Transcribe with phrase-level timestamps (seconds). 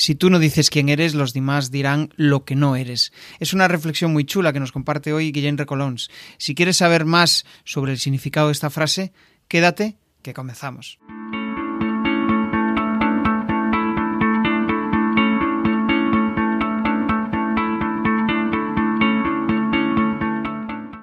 [0.00, 3.12] Si tú no dices quién eres, los demás dirán lo que no eres.
[3.38, 6.10] Es una reflexión muy chula que nos comparte hoy Guillén Recolons.
[6.38, 9.12] Si quieres saber más sobre el significado de esta frase,
[9.46, 10.98] quédate que comenzamos.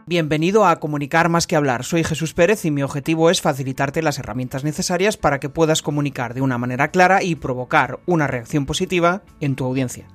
[0.09, 1.83] Bienvenido a Comunicar más que hablar.
[1.83, 6.33] Soy Jesús Pérez y mi objetivo es facilitarte las herramientas necesarias para que puedas comunicar
[6.33, 10.07] de una manera clara y provocar una reacción positiva en tu audiencia.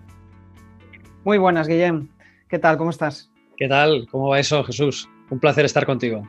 [1.24, 2.08] Muy buenas, Guillem.
[2.48, 2.78] ¿Qué tal?
[2.78, 3.30] ¿Cómo estás?
[3.58, 4.08] ¿Qué tal?
[4.10, 5.10] ¿Cómo va eso, Jesús?
[5.28, 6.26] Un placer estar contigo.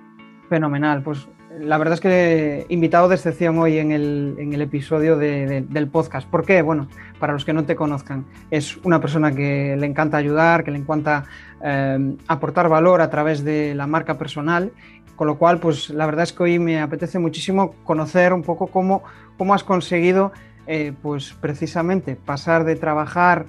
[0.50, 1.02] Fenomenal.
[1.02, 1.26] Pues
[1.60, 6.28] la verdad es que invitado de excepción hoy en el, episodio del podcast.
[6.28, 6.62] ¿Por qué?
[6.62, 6.88] Bueno,
[7.20, 10.80] para los que no te conozcan, es una persona que le encanta ayudar, que le
[10.80, 11.26] encanta
[11.64, 14.72] eh, aportar valor a través de la marca personal,
[15.16, 18.68] con lo cual, pues la verdad es que hoy me apetece muchísimo conocer un poco
[18.68, 19.04] cómo,
[19.38, 20.32] cómo has conseguido,
[20.66, 23.46] eh, pues precisamente pasar de trabajar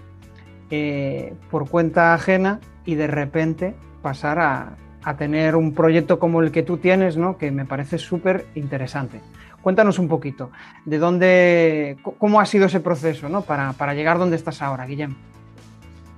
[0.70, 6.50] eh, por cuenta ajena y de repente pasar a, a tener un proyecto como el
[6.50, 7.36] que tú tienes, ¿no?
[7.38, 9.20] que me parece súper interesante.
[9.62, 10.50] Cuéntanos un poquito,
[10.84, 13.42] de dónde, cómo ha sido ese proceso ¿no?
[13.42, 15.14] para, para llegar donde estás ahora, Guillem.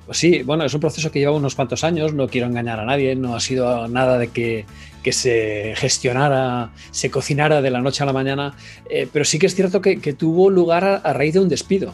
[0.06, 2.84] Pues sí, bueno, es un proceso que lleva unos cuantos años, no quiero engañar a
[2.84, 4.65] nadie, no ha sido nada de que,
[5.03, 8.55] que se gestionara, se cocinara de la noche a la mañana,
[8.89, 11.93] eh, pero sí que es cierto que, que tuvo lugar a, raíz de un despido.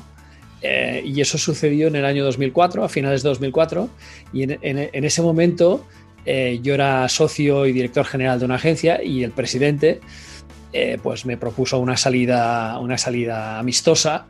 [0.60, 3.88] Eh, y eso sucedió en el año 2004, a finales de 2004,
[4.34, 5.84] y en, en ese momento
[6.24, 10.00] eh, yo era socio y director general de una agencia y el presidente
[10.72, 14.26] eh, pues me propuso una salida, una salida amistosa.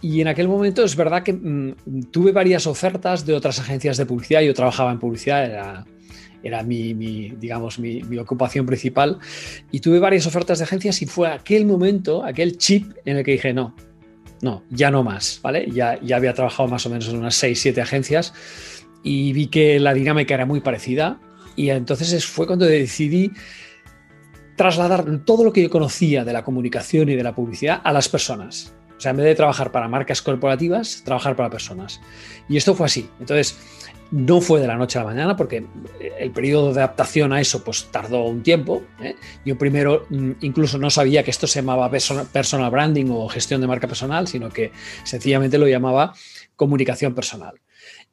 [0.00, 4.06] Y en aquel momento es verdad que mm, tuve varias ofertas de otras agencias de
[4.06, 4.40] publicidad.
[4.40, 5.84] Yo trabajaba en publicidad, era,
[6.42, 6.94] era mi,
[7.38, 9.18] digamos, mi, ocupación principal.
[9.70, 13.32] Y tuve varias ofertas de agencias y fue aquel momento, aquel chip en el que
[13.32, 13.74] dije, no,
[14.40, 15.68] no, ya no más, ¿vale?
[15.70, 18.32] Ya, ya había trabajado más o menos en unas 6, 7 agencias
[19.06, 21.20] y vi que la dinámica era muy parecida
[21.54, 23.30] y entonces fue cuando decidí
[24.56, 28.08] trasladar todo lo que yo conocía de la comunicación y de la publicidad a las
[28.08, 28.74] personas.
[28.98, 32.00] O sea, en vez de trabajar para marcas corporativas, trabajar para personas.
[32.48, 33.08] Y esto fue así.
[33.20, 33.56] Entonces,
[34.10, 35.64] no fue de la noche a la mañana porque
[36.18, 38.82] el periodo de adaptación a eso pues tardó un tiempo.
[39.00, 39.14] ¿eh?
[39.44, 43.68] Yo primero mm, incluso no sabía que esto se llamaba personal branding o gestión de
[43.68, 44.72] marca personal, sino que
[45.04, 46.12] sencillamente lo llamaba
[46.56, 47.60] comunicación personal.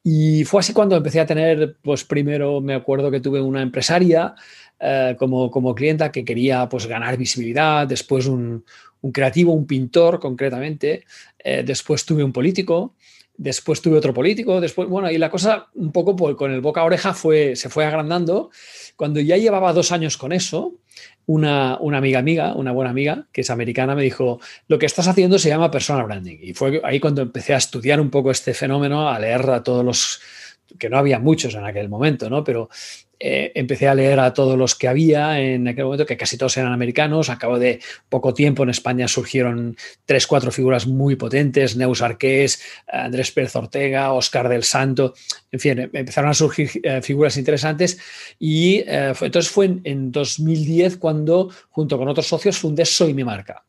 [0.03, 4.35] Y fue así cuando empecé a tener, pues primero me acuerdo que tuve una empresaria
[4.79, 8.65] eh, como, como clienta que quería pues ganar visibilidad, después un,
[8.99, 11.05] un creativo, un pintor concretamente,
[11.39, 12.95] eh, después tuve un político,
[13.35, 16.85] después tuve otro político, después, bueno, y la cosa un poco con el boca a
[16.85, 18.51] oreja fue, se fue agrandando.
[18.95, 20.75] Cuando ya llevaba dos años con eso,
[21.25, 25.39] una, amiga amiga, una buena amiga, que es americana, me dijo, lo que estás haciendo
[25.39, 26.37] se llama personal branding.
[26.41, 29.83] Y fue ahí cuando empecé a estudiar un poco este fenómeno, a leer a todos
[29.83, 30.21] los,
[30.79, 32.43] que no había muchos en aquel momento, ¿no?
[32.43, 32.69] Pero
[33.25, 36.57] eh, empecé a leer a todos los que había en aquel momento, que casi todos
[36.57, 37.29] eran americanos.
[37.29, 37.79] A cabo de
[38.09, 44.11] poco tiempo en España surgieron tres, cuatro figuras muy potentes, Neus Arqués, Andrés Pérez Ortega,
[44.11, 45.13] Oscar del Santo,
[45.53, 47.97] en fin, em, empezaron a surgir eh, figuras interesantes
[48.39, 53.63] y eh, entonces fue en, 2010 cuando, junto con otros socios, fundé Soy mi marca.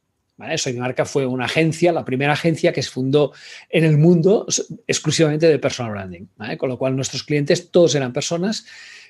[0.57, 3.33] Soy mi marca fue una agencia, la primera agencia que se fundó
[3.69, 4.47] en el mundo
[4.87, 6.27] exclusivamente de personal branding.
[6.59, 8.67] Con lo cual nuestros clientes todos eran personas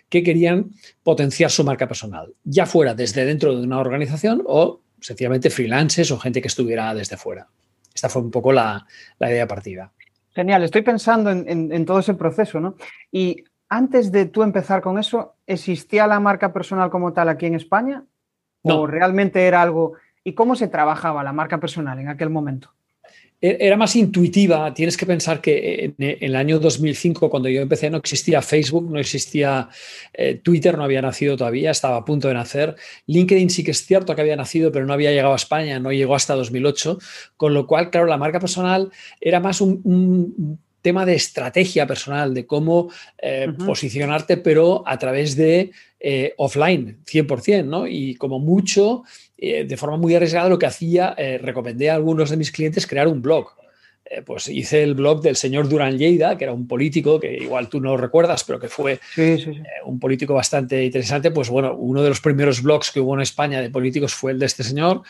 [0.09, 0.71] que querían
[1.03, 6.19] potenciar su marca personal, ya fuera desde dentro de una organización o sencillamente freelances o
[6.19, 7.49] gente que estuviera desde fuera.
[7.95, 8.87] Esta fue un poco la,
[9.21, 9.93] idea partida.
[10.35, 12.77] Genial, estoy pensando en, todo ese proceso, ¿no?
[13.13, 17.55] Y antes de tú empezar con eso, ¿existía la marca personal como tal aquí en
[17.55, 18.05] España?
[18.63, 19.95] ¿O realmente era algo...
[20.25, 22.73] ¿Y cómo se trabajaba la marca personal en aquel momento?
[23.45, 24.73] E-, era más intuitiva.
[24.73, 28.99] Tienes que pensar que en, el año 2005, cuando yo empecé, no existía Facebook, no
[28.99, 29.69] existía
[30.15, 32.75] eh, Twitter, no había nacido todavía, estaba a punto de nacer.
[33.07, 35.93] LinkedIn sí que es cierto que había nacido, pero no había llegado a España, no
[35.93, 36.99] llegó hasta 2008.
[37.37, 38.91] Con lo cual, claro, la marca personal
[39.21, 45.71] era más un, tema de estrategia personal, de cómo eh, posicionarte, pero a través de
[45.99, 47.87] eh, offline, 100%, ¿no?
[47.87, 49.05] Y como mucho
[49.37, 52.87] eh, de forma muy arriesgada lo que hacía, eh, recomendé a algunos de mis clientes
[52.87, 53.49] crear un blog.
[54.05, 57.69] Eh, pues hice el blog del señor Durán Lleida, que era un político que igual
[57.69, 59.01] tú no recuerdas, pero que fue
[59.87, 61.31] un político bastante interesante.
[61.31, 64.39] Pues bueno, uno de los primeros blogs que hubo en España de políticos fue el
[64.39, 65.03] de este señor.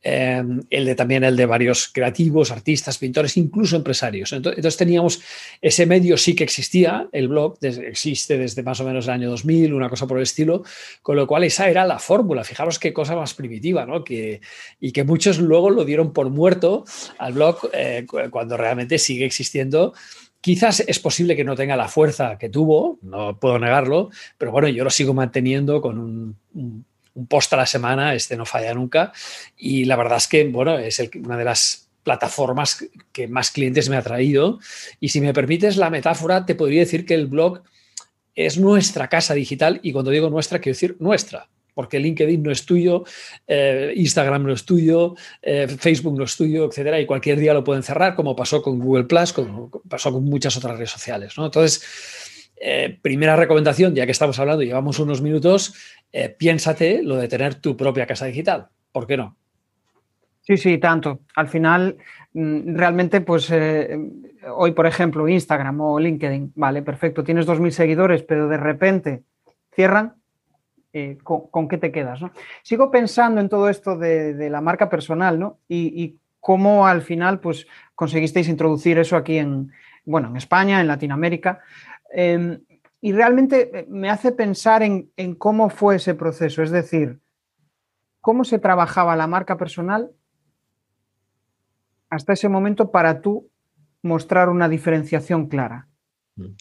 [0.00, 4.32] Em, el de también el de varios creativos, artistas, pintores, incluso empresarios.
[4.32, 5.20] Entonces, teníamos
[5.60, 9.74] ese medio sí que existía, el blog existe desde más o menos el año 2000,
[9.74, 10.62] una cosa por el estilo,
[11.02, 12.44] con lo cual esa era la fórmula.
[12.44, 14.04] Fijaros qué cosa más primitiva, ¿no?
[14.04, 14.40] Que,
[14.78, 16.84] y que muchos luego lo dieron por muerto
[17.18, 19.94] al blog eh, cuando realmente sigue existiendo.
[20.40, 24.68] Quizás es posible que no tenga la fuerza que tuvo, no puedo negarlo, pero bueno,
[24.68, 26.84] yo lo sigo manteniendo con un,
[27.26, 29.12] post a la semana, este no falla nunca,
[29.56, 33.96] y la verdad es que, bueno, es una de las plataformas que más clientes me
[33.96, 34.60] ha traído.
[34.98, 37.62] Y si me permites la metáfora, te podría decir que el blog
[38.34, 42.64] es nuestra casa digital y cuando digo nuestra, quiero decir nuestra, porque LinkedIn no es
[42.64, 43.04] tuyo,
[43.46, 47.62] eh, Instagram no es tuyo, eh, Facebook no es tuyo, etcétera, y cualquier día lo
[47.62, 51.36] pueden cerrar, como pasó con Google Plus, como pasó con muchas otras redes sociales.
[51.36, 51.44] ¿no?
[51.44, 51.82] Entonces,
[52.60, 55.74] eh, primera recomendación, ya que estamos hablando, llevamos unos minutos,
[56.38, 58.68] piénsate lo de tener tu propia casa digital.
[58.92, 59.36] ¿Por qué no?
[60.40, 61.20] Sí, sí, tanto.
[61.34, 61.98] Al final,
[62.32, 63.50] mm, realmente, pues
[64.54, 69.22] hoy, por ejemplo, Instagram o LinkedIn, vale, perfecto, tienes 2.000 seguidores, pero de repente
[69.74, 70.14] cierran,
[70.92, 72.20] eh, ¿con, qué te quedas?
[72.62, 75.58] Sigo pensando en todo esto de, la marca personal, ¿no?
[75.68, 79.70] Y, cómo al final, pues, conseguisteis introducir eso aquí en,
[80.04, 81.60] bueno, en España, en Latinoamérica.
[82.10, 82.60] Em,
[83.00, 87.20] y realmente me hace pensar en, cómo fue ese proceso, es decir,
[88.20, 90.10] cómo se trabajaba la marca personal
[92.10, 93.50] hasta ese momento para tú
[94.02, 95.88] mostrar una diferenciación clara?
[96.36, 96.54] Mm.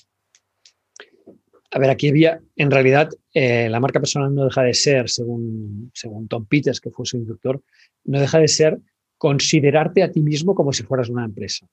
[1.72, 5.92] A ver, aquí había, en realidad, eh, la marca personal no deja de ser, según,
[5.94, 7.62] según Tom Peters, que fue su instructor,
[8.06, 8.80] no deja de ser
[9.18, 11.68] considerarte a ti mismo como si fueras una empresa.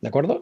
[0.00, 0.40] ¿De acuerdo?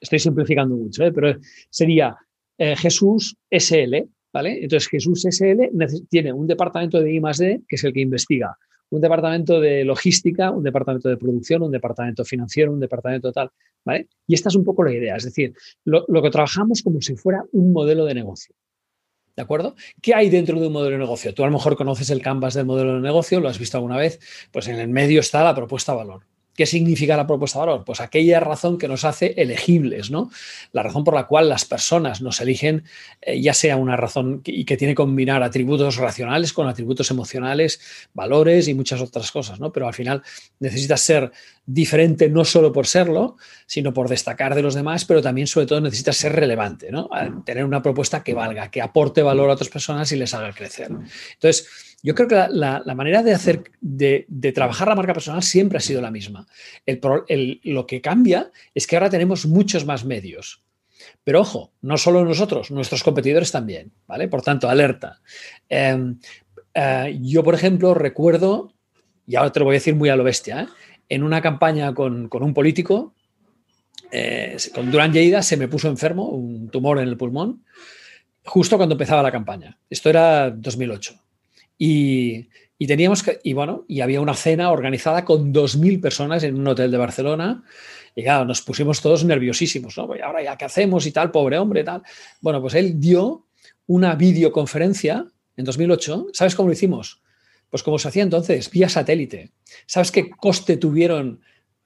[0.00, 1.12] Estoy simplificando mucho, ¿eh?
[1.12, 1.38] pero
[1.70, 2.16] sería
[2.56, 3.96] eh, Jesús SL,
[4.32, 4.62] ¿vale?
[4.62, 5.70] Entonces Jesús SL
[6.08, 8.56] tiene un departamento de I +D, que es el que investiga
[8.90, 13.50] un departamento de logística, un departamento de producción, un departamento financiero, un departamento tal,
[13.84, 14.08] ¿vale?
[14.26, 15.52] Y esta es un poco la idea, es decir,
[15.84, 18.54] lo, que trabajamos como si fuera un modelo de negocio.
[19.36, 19.76] ¿De acuerdo?
[20.02, 21.32] ¿Qué hay dentro de un modelo de negocio?
[21.32, 23.96] Tú a lo mejor conoces el canvas del modelo de negocio, lo has visto alguna
[23.96, 24.18] vez,
[24.50, 26.24] pues en el medio está la propuesta valor.
[26.58, 27.84] ¿Qué significa la propuesta de valor?
[27.84, 30.28] Pues aquella razón que nos hace elegibles, ¿no?
[30.72, 32.82] La razón por la cual las personas nos eligen,
[33.22, 37.80] eh, ya sea una razón y que, tiene que combinar atributos racionales con atributos emocionales,
[38.12, 39.70] valores y muchas otras cosas, ¿no?
[39.70, 40.24] Pero al final
[40.58, 41.30] necesitas ser
[41.64, 45.80] diferente no solo por serlo, sino por destacar de los demás, pero también sobre todo
[45.80, 47.08] necesitas ser relevante, ¿no?
[47.44, 50.88] Tener una propuesta que valga, que aporte valor a otras personas y les haga crecer.
[51.34, 51.68] Entonces,
[52.02, 56.00] yo creo que la, manera de hacer, de, trabajar la marca personal siempre ha sido
[56.00, 56.46] la misma.
[57.64, 60.62] lo que cambia es que ahora tenemos muchos más medios.
[61.24, 64.28] Pero ojo, no solo nosotros, nuestros competidores también, ¿vale?
[64.28, 65.20] Por tanto, alerta.
[65.68, 66.18] Em,
[66.74, 68.74] eh, yo, por ejemplo, recuerdo,
[69.26, 70.66] y ahora te lo voy a decir muy a lo bestia, ¿eh?
[71.08, 73.14] en una campaña con, un político,
[74.10, 77.64] eh, con Durán Lleida, se me puso enfermo, un tumor en el pulmón,
[78.44, 79.78] justo cuando empezaba la campaña.
[79.88, 81.27] Esto era 2008.
[81.78, 82.48] Y,
[82.86, 86.90] teníamos que, y bueno, y había una cena organizada con 2.000 personas en un hotel
[86.90, 87.64] de Barcelona.
[88.14, 90.08] Y claro, nos pusimos todos nerviosísimos, ¿no?
[90.08, 91.30] Pues ahora ya, ¿qué hacemos y tal?
[91.30, 92.02] Pobre hombre, tal.
[92.40, 93.46] Bueno, pues él dio
[93.86, 95.24] una videoconferencia
[95.56, 96.28] en 2008.
[96.32, 97.22] ¿Sabes cómo lo hicimos?
[97.70, 99.52] Pues como se hacía entonces, vía satélite.
[99.86, 101.40] ¿Sabes qué coste tuvieron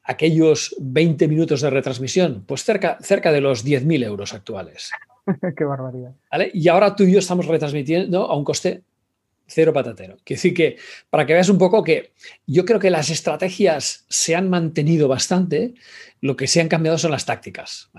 [0.05, 2.45] aquellos 20 minutos de retransmisión?
[2.47, 4.91] Pues cerca, cerca de los 10.000 euros actuales.
[5.57, 6.15] qué barbaridad.
[6.55, 8.83] Y ahora tú y yo estamos retransmitiendo a un coste
[9.53, 10.17] cero patatero.
[10.25, 10.77] Quiere decir que,
[11.11, 12.13] para que veas un poco que
[12.47, 15.75] yo creo que las estrategias se han mantenido bastante,
[16.21, 17.91] lo que se han cambiado son las tácticas,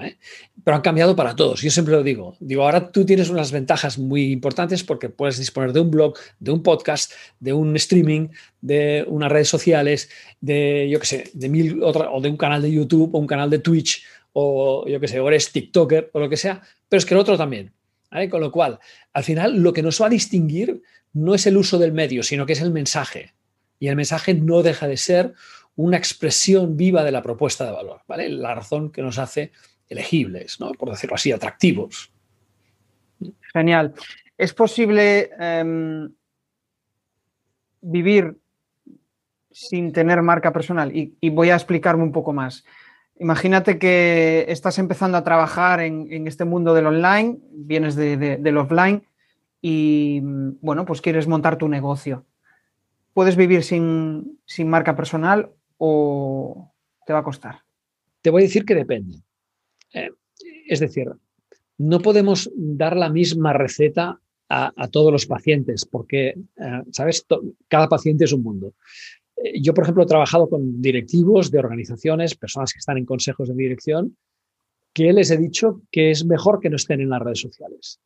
[0.64, 1.62] pero han cambiado para todos.
[1.62, 5.74] Yo siempre lo digo, digo, ahora tú tienes unas ventajas muy importantes porque puedes disponer
[5.74, 8.30] de un blog, de un podcast, de un streaming,
[8.62, 12.62] de unas redes sociales, de, yo qué sé, de mil otras, o de un canal
[12.62, 16.20] de YouTube o un canal de Twitch, o yo qué sé, o eres TikToker o
[16.20, 17.74] lo que sea, pero es que el otro también.
[18.30, 18.80] Con lo cual,
[19.14, 20.82] al final, lo que nos va a distinguir
[21.14, 23.34] no es el uso del medio, sino que es el mensaje.
[23.80, 25.34] Y el mensaje no deja de ser
[25.76, 28.30] una expresión viva de la propuesta de valor, ¿vale?
[28.30, 29.52] La razón que nos hace
[29.90, 30.72] elegibles, ¿no?
[30.72, 32.12] Por decirlo así, atractivos.
[33.54, 33.94] Genial.
[34.38, 36.12] ¿Es posible em,
[37.82, 38.38] vivir
[39.52, 40.96] sin tener marca personal?
[40.96, 42.64] Y, voy a explicarme un poco más.
[43.20, 49.04] Imagínate que estás empezando a trabajar en, este mundo del online, vienes del offline
[49.62, 52.26] y, bueno, pues quieres montar tu negocio.
[53.14, 56.74] ¿Puedes vivir sin, marca personal o
[57.06, 57.60] te va a costar?
[58.22, 59.18] Te voy a decir que depende.
[59.94, 60.10] Eh,
[60.68, 61.12] es decir,
[61.78, 67.26] no podemos dar la misma receta a, todos los pacientes porque, eh, ¿sabes?
[67.68, 68.74] Cada paciente es un mundo.
[69.44, 73.50] Eh, yo, por ejemplo, he trabajado con directivos de organizaciones, personas que están en consejos
[73.50, 74.18] de dirección,
[74.94, 78.00] que les he dicho que es mejor que no estén en las redes sociales.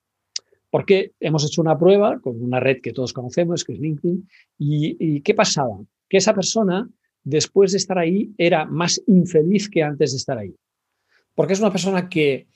[0.70, 4.28] Porque hemos hecho una prueba con una red que todos conocemos, que es LinkedIn,
[4.58, 5.80] y, ¿qué pasaba?
[6.10, 6.90] Que esa persona
[7.24, 10.56] después de estar ahí era más infeliz que antes de estar ahí.
[11.36, 12.48] Porque es una persona que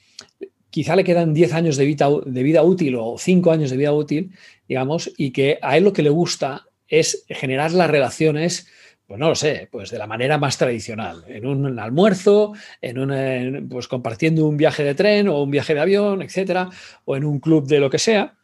[0.69, 4.31] quizá le quedan 10 años de vida, útil o 5 años de vida útil,
[4.67, 8.67] digamos, y que a él lo que le gusta es generar las relaciones
[9.11, 13.67] pues no lo sé, pues de la manera más tradicional, en un almuerzo, en un,
[13.67, 16.69] pues compartiendo un viaje de tren o un viaje de avión, etcétera,
[17.03, 18.37] o en un club de lo que sea.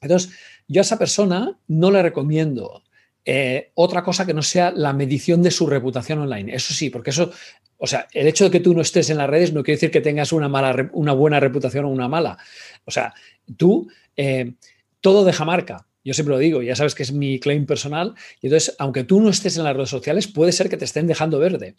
[0.00, 0.32] Entonces,
[0.66, 2.82] yo a esa persona no le recomiendo
[3.24, 6.52] eh, otra cosa que no sea la medición de su reputación online.
[6.52, 7.30] Eso sí, porque eso,
[7.78, 9.92] o sea, el hecho de que tú no estés en las redes no quiere decir
[9.92, 12.38] que tengas una, mala, una buena reputación o una mala.
[12.86, 13.14] O sea,
[13.56, 14.54] tú, eh,
[15.00, 15.86] todo deja marca.
[16.06, 18.14] Yo siempre lo digo, ya sabes que es mi claim personal.
[18.40, 21.08] Y entonces, aunque tú no estés en las redes sociales, puede ser que te estén
[21.08, 21.74] dejando verde.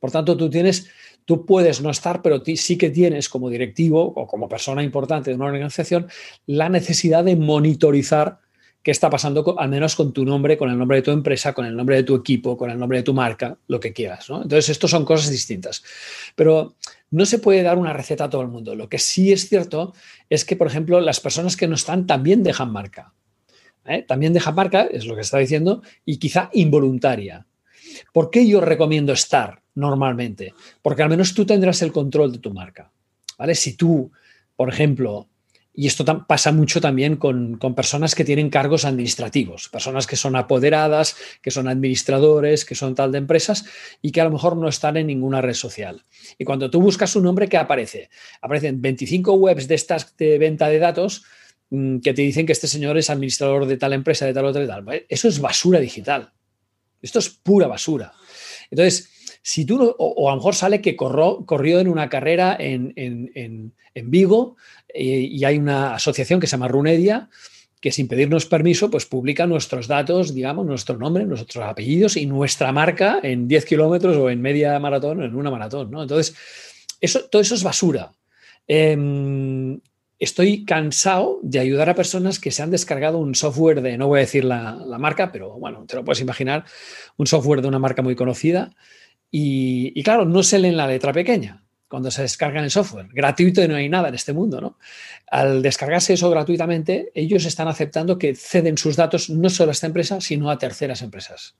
[0.00, 0.88] Por tanto, tú tienes,
[1.26, 5.36] tú puedes no estar, pero sí que tienes como directivo o como persona importante de
[5.36, 6.08] una organización
[6.46, 8.38] la necesidad de monitorizar
[8.82, 11.66] qué está pasando, al menos con tu nombre, con el nombre de tu empresa, con
[11.66, 14.30] el nombre de tu equipo, con el nombre de tu marca, lo que quieras.
[14.30, 15.82] Entonces, esto son cosas distintas.
[16.34, 16.76] Pero
[17.10, 18.74] no se puede dar una receta a todo el mundo.
[18.74, 19.92] Lo que sí es cierto
[20.30, 23.12] es que, por ejemplo, las personas que no están también dejan marca.
[23.88, 24.04] ¿Eh?
[24.06, 27.46] también deja marca, es lo que está diciendo, y quizá involuntaria.
[28.12, 30.54] ¿Por qué yo recomiendo estar normalmente?
[30.82, 32.92] Porque al menos tú tendrás el control de tu marca.
[33.38, 33.54] ¿vale?
[33.54, 34.10] Si tú,
[34.56, 35.28] por ejemplo,
[35.78, 40.34] y esto pasa mucho también con, con, personas que tienen cargos administrativos, personas que son
[40.34, 43.64] apoderadas, que son administradores, que son tal de empresas
[44.02, 46.02] y que a lo mejor no están en ninguna red social.
[46.36, 48.10] Y cuando tú buscas un nombre, ¿qué aparece?
[48.42, 51.22] Aparecen 25 webs de estas de venta de datos
[51.70, 54.68] que te dicen que este señor es administrador de tal empresa, de tal otra, de
[54.68, 55.04] tal.
[55.08, 56.32] Eso es basura digital.
[57.02, 58.12] Esto es pura basura.
[58.70, 59.10] Entonces,
[59.42, 64.56] si tú, o, a lo mejor sale que corrió en una carrera en, Vigo
[64.94, 67.28] eh, y hay una asociación que se llama Runedia
[67.80, 72.72] que sin pedirnos permiso, pues publica nuestros datos, digamos, nuestro nombre, nuestros apellidos y nuestra
[72.72, 76.02] marca en 10 kilómetros o en media maratón o en una maratón, ¿no?
[76.02, 76.34] Entonces,
[77.00, 78.12] eso, todo eso es basura.
[78.66, 79.80] Em,
[80.18, 84.18] estoy cansado de ayudar a personas que se han descargado un software de, no voy
[84.18, 86.64] a decir la, marca, pero bueno, te lo puedes imaginar,
[87.16, 88.74] un software de una marca muy conocida.
[89.30, 93.08] Y, claro, no se leen la letra pequeña cuando se descargan el software.
[93.12, 94.78] Gratuito y no hay nada en este mundo, ¿no?
[95.30, 99.86] Al descargarse eso gratuitamente, ellos están aceptando que ceden sus datos no solo a esta
[99.86, 101.56] empresa, sino a terceras empresas.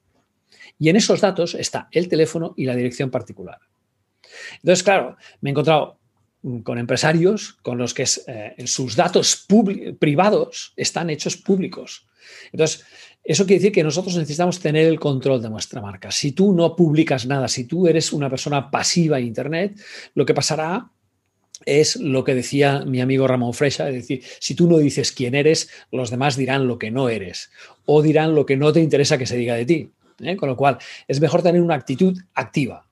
[0.78, 3.58] Y en esos datos está el teléfono y la dirección particular.
[4.56, 5.98] Entonces, claro, me he encontrado
[6.62, 9.46] con empresarios con los que eh, sus datos
[9.98, 12.06] privados están hechos públicos.
[12.52, 12.84] Entonces,
[13.24, 16.10] eso quiere decir que nosotros necesitamos tener el control de nuestra marca.
[16.10, 19.78] Si tú no publicas nada, si tú eres una persona pasiva en Internet,
[20.14, 20.90] lo que pasará
[21.66, 25.34] es lo que decía mi amigo Ramón Fresha, es decir, si tú no dices quién
[25.34, 27.50] eres, los demás dirán lo que no eres
[27.84, 29.92] o dirán lo que no te interesa que se diga de ti.
[30.20, 30.36] ¿eh?
[30.36, 32.87] Con lo cual, es mejor tener una actitud activa.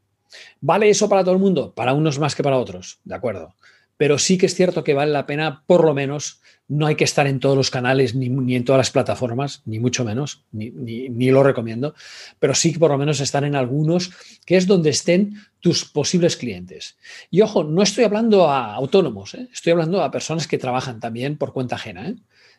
[0.61, 1.73] ¿Vale eso para todo el mundo?
[1.75, 3.55] Para unos más que para otros, de acuerdo.
[3.97, 7.05] Pero sí que es cierto que vale la pena, por lo menos, no hay que
[7.05, 11.43] estar en todos los canales ni, en todas las plataformas, ni mucho menos, ni, lo
[11.43, 11.95] recomiendo,
[12.38, 14.11] pero sí que por lo menos estar en algunos,
[14.45, 16.97] que es donde estén tus posibles clientes.
[17.31, 19.49] Y ojo, no estoy hablando a autónomos, ¿eh?
[19.52, 22.09] estoy hablando a personas que trabajan también por cuenta ajena.
[22.09, 22.16] ¿eh?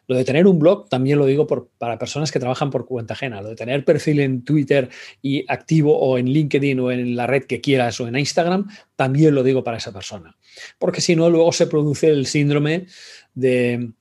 [0.08, 1.48] Lo de tener un blog también lo digo
[1.78, 3.42] para personas que trabajan por cuenta ajena.
[3.42, 4.90] Lo de tener perfil en Twitter
[5.22, 9.36] y activo o en LinkedIn o en la red que quieras o en Instagram, también
[9.36, 10.36] lo digo para esa persona.
[10.80, 12.88] Porque si no, luego se produce el síndrome
[13.36, 13.92] de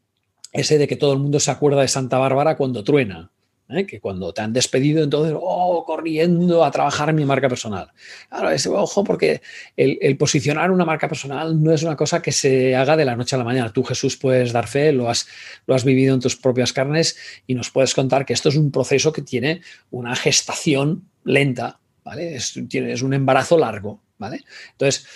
[0.53, 3.31] ese de que todo el mundo se acuerda de Santa Bárbara cuando truena.
[3.69, 3.87] ¿Eh?
[3.87, 7.93] que cuando te han despedido, entonces, oh, corriendo a trabajar mi marca personal.
[8.29, 9.43] Claro, ese ojo, porque
[9.77, 13.37] el, posicionar una marca personal no es una cosa que se haga de la noche
[13.37, 13.73] a la mañana.
[13.73, 15.27] Tú, Jesús, puedes dar fe, lo has,
[15.67, 18.71] lo has vivido en tus propias carnes y nos puedes contar que esto es un
[18.71, 22.37] proceso que tiene una gestación lenta, ¿vale?
[22.37, 24.45] Es, es un embarazo largo, ¿vale?
[24.73, 25.07] Entonces,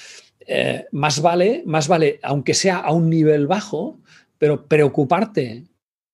[0.46, 4.00] eh, más vale, más vale, aunque sea a un nivel bajo,
[4.38, 5.64] pero preocuparte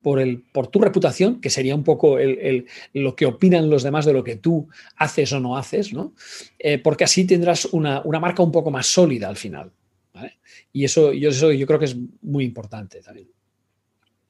[0.03, 2.17] por, el, por tu reputación, que sería un poco
[2.93, 6.15] lo que opinan los demás de lo que tú haces o no haces, ¿no?
[6.59, 9.73] Eh, porque así tendrás una, marca un poco más sólida al final.
[10.73, 13.29] Y eso yo, eso yo creo que es muy importante también.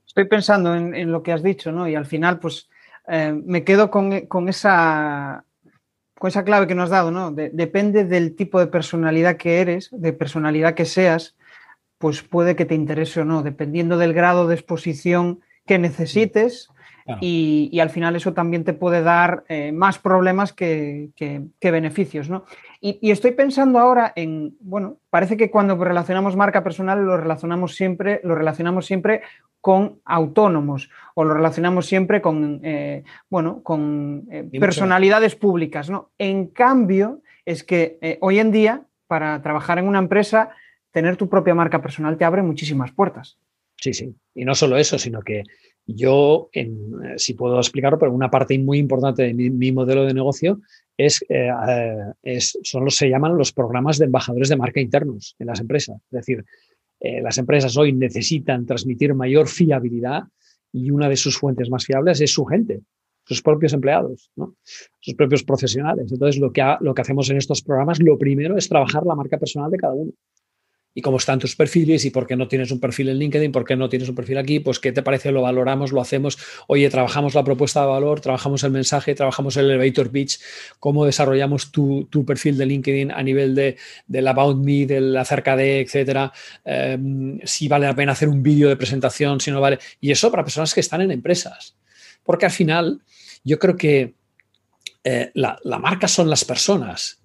[0.07, 1.87] Estoy pensando en, lo que has dicho, ¿no?
[1.89, 2.69] Y al final, pues
[3.09, 4.13] eh, me quedo con,
[4.49, 5.45] esa,
[6.19, 7.33] con esa clave que nos has dado, ¿no?
[7.33, 11.37] depende del tipo de personalidad que eres, de personalidad que seas,
[11.99, 16.71] pues puede que te interese o no, dependiendo del grado de exposición que necesites,
[17.21, 21.11] y, al final eso también te puede dar eh, más problemas que,
[21.61, 22.29] beneficios.
[22.29, 22.45] ¿no?
[22.81, 28.21] Y, estoy pensando ahora en, bueno, parece que cuando relacionamos marca personal lo relacionamos siempre,
[28.25, 29.23] lo relacionamos siempre
[29.61, 35.89] con autónomos o lo relacionamos siempre con, eh, bueno, con eh, personalidades públicas.
[35.91, 36.11] ¿no?
[36.19, 40.51] En cambio, es que hoy en día, para trabajar en una empresa,
[40.91, 43.39] tener tu propia marca personal te abre muchísimas puertas.
[43.79, 44.15] Sí, sí.
[44.35, 45.43] Y no solo eso, sino que
[45.87, 50.15] yo, en, eh, si puedo explicarlo, pero una parte muy importante de mi, modelo de
[50.15, 50.61] negocio
[50.97, 51.51] es, eh,
[52.23, 55.97] eh, son los se llaman los programas de embajadores de marca internos en las empresas.
[56.11, 56.45] Es decir,
[56.99, 60.25] las empresas hoy necesitan transmitir mayor fiabilidad
[60.73, 62.81] y una de sus fuentes más fiables es su gente,
[63.25, 64.57] sus propios empleados, ¿no?
[64.99, 66.11] sus propios profesionales.
[66.11, 69.39] Entonces, lo que, lo que hacemos en estos programas, lo primero es trabajar la marca
[69.39, 70.13] personal de cada uno
[70.97, 73.67] y cómo están tus perfiles y por qué no tienes un perfil en LinkedIn, por
[73.67, 76.39] qué no tienes un perfil aquí, pues qué te parece, lo valoramos, lo hacemos,
[76.69, 80.41] oye, trabajamos la propuesta de valor, trabajamos el mensaje, trabajamos el elevator pitch,
[80.81, 83.77] cómo desarrollamos tu, perfil de LinkedIn a nivel de,
[84.07, 86.33] del about me, del acerca de, etcétera,
[86.65, 90.31] em, si vale la pena hacer un vídeo de presentación, si no vale, y eso
[90.31, 91.77] para personas que están en empresas,
[92.25, 93.03] porque al final
[93.45, 94.15] yo creo que
[95.05, 97.21] eh, la, la marca son las personas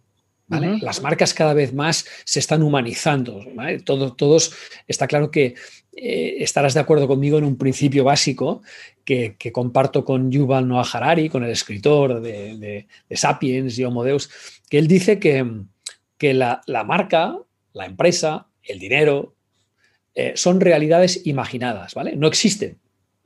[0.59, 3.43] las marcas cada vez más se están humanizando.
[3.85, 4.53] todos,
[4.87, 5.55] está claro que
[5.95, 8.61] eh, estarás de acuerdo conmigo en un principio básico
[9.05, 14.29] que, comparto con Yuval Noah Harari, con el escritor de, Sapiens y Homo Deus,
[14.69, 15.45] que él dice que,
[16.17, 17.37] que la, marca,
[17.73, 19.35] la empresa, el dinero,
[20.15, 22.15] eh, son realidades imaginadas, ¿vale?
[22.15, 22.80] No existen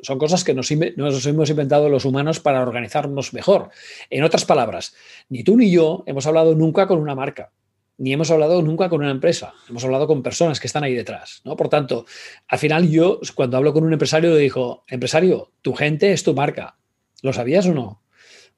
[0.05, 3.69] son cosas que nos, hemos inventado los humanos para organizarnos mejor.
[4.09, 4.93] En otras palabras,
[5.29, 7.51] ni tú ni yo hemos hablado nunca con una marca,
[7.97, 11.41] ni hemos hablado nunca con una empresa, hemos hablado con personas que están ahí detrás.
[11.43, 11.55] ¿no?
[11.55, 12.05] Por tanto,
[12.47, 16.35] al final yo, cuando hablo con un empresario, le digo, empresario, tu gente es tu
[16.35, 16.77] marca.
[17.21, 18.03] ¿Lo sabías o no?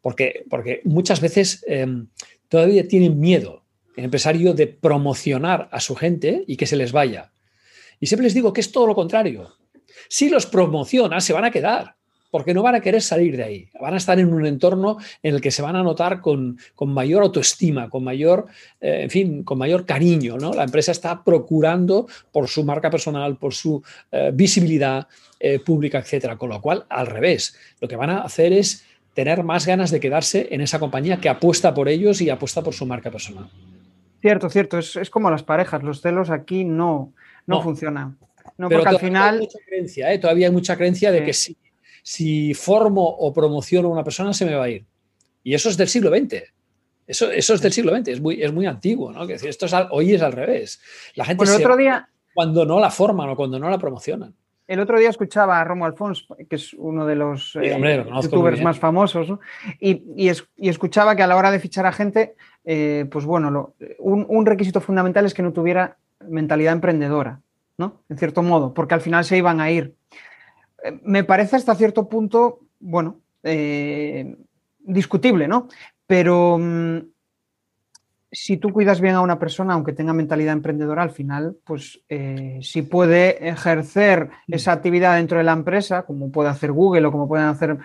[0.01, 2.07] Porque, porque muchas veces em,
[2.49, 3.63] todavía tienen miedo
[3.95, 7.31] el empresario de promocionar a su gente y que se les vaya.
[7.99, 9.53] Y siempre les digo que es todo lo contrario.
[10.09, 11.95] Si los promocionas, se van a quedar,
[12.31, 13.69] porque no van a querer salir de ahí.
[13.79, 17.23] Van a estar en un entorno en el que se van a notar con, mayor
[17.23, 18.47] autoestima, con mayor,
[18.81, 20.37] eh, en fin, con mayor cariño.
[20.37, 20.53] ¿no?
[20.53, 25.07] La empresa está procurando por su marca personal, por su eh, visibilidad
[25.39, 26.37] eh, pública, etcétera.
[26.37, 29.99] Con lo cual, al revés, lo que van a hacer es tener más ganas de
[29.99, 33.49] quedarse en esa compañía que apuesta por ellos y apuesta por su marca personal.
[34.21, 34.77] Cierto, cierto.
[34.77, 35.81] Es, como las parejas.
[35.83, 37.13] Los celos aquí no,
[37.45, 37.61] no.
[37.61, 38.17] funcionan.
[38.57, 39.35] No, porque al final.
[39.35, 40.19] Hay mucha creencia, ¿eh?
[40.19, 41.57] Todavía hay mucha creencia de que si,
[42.03, 44.85] si formo o promociono a una persona se me va a ir.
[45.43, 46.43] Y eso es del siglo XX.
[47.07, 49.25] Eso, eso es del siglo XX, es muy, es muy antiguo, ¿no?
[49.25, 50.81] decir, esto es hoy es al revés.
[51.15, 54.35] La gente el otro día, cuando no la forman o cuando no la promocionan.
[54.67, 58.77] El otro día escuchaba a Romo Alfons, que es uno de los eh, youtubers más
[58.77, 59.39] famosos,
[59.79, 64.25] y, y, escuchaba que a la hora de fichar a gente, eh, pues bueno, un,
[64.27, 67.39] un, requisito fundamental es que no tuviera mentalidad emprendedora.
[67.77, 68.01] ¿No?
[68.09, 69.95] En cierto modo, porque al final se iban a ir.
[70.83, 74.35] Eh, me parece hasta cierto punto, bueno, eh,
[74.79, 75.67] discutible, ¿no?
[76.05, 76.97] Pero mm,
[78.31, 82.59] si tú cuidas bien a una persona, aunque tenga mentalidad emprendedora, al final, pues eh,
[82.61, 84.53] si puede ejercer mm.
[84.53, 87.77] esa actividad dentro de la empresa, como puede hacer Google o como pueden hacer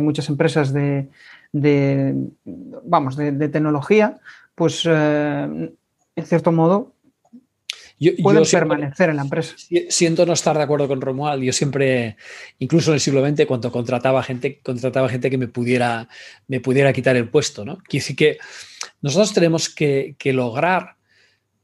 [0.00, 1.10] muchas empresas de,
[1.52, 4.18] vamos, de, tecnología,
[4.54, 5.76] pues en
[6.24, 6.93] cierto modo
[7.98, 9.54] yo, pueden permanecer en la empresa.
[9.88, 11.42] Siento no estar de acuerdo con Romuald.
[11.42, 12.16] Yo siempre,
[12.58, 16.08] incluso en el siglo XX, cuando contrataba gente, contrataba gente que me pudiera,
[16.48, 17.64] me pudiera quitar el puesto.
[17.64, 17.78] ¿no?
[17.78, 18.38] Quiere decir que
[19.00, 20.96] nosotros tenemos que, que lograr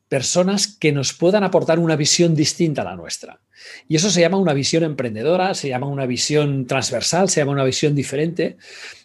[0.08, 3.40] personas que nos puedan aportar una visión distinta a la nuestra.
[3.88, 7.64] Y eso se llama una visión emprendedora, se llama una visión transversal, se llama una
[7.64, 8.56] visión diferente.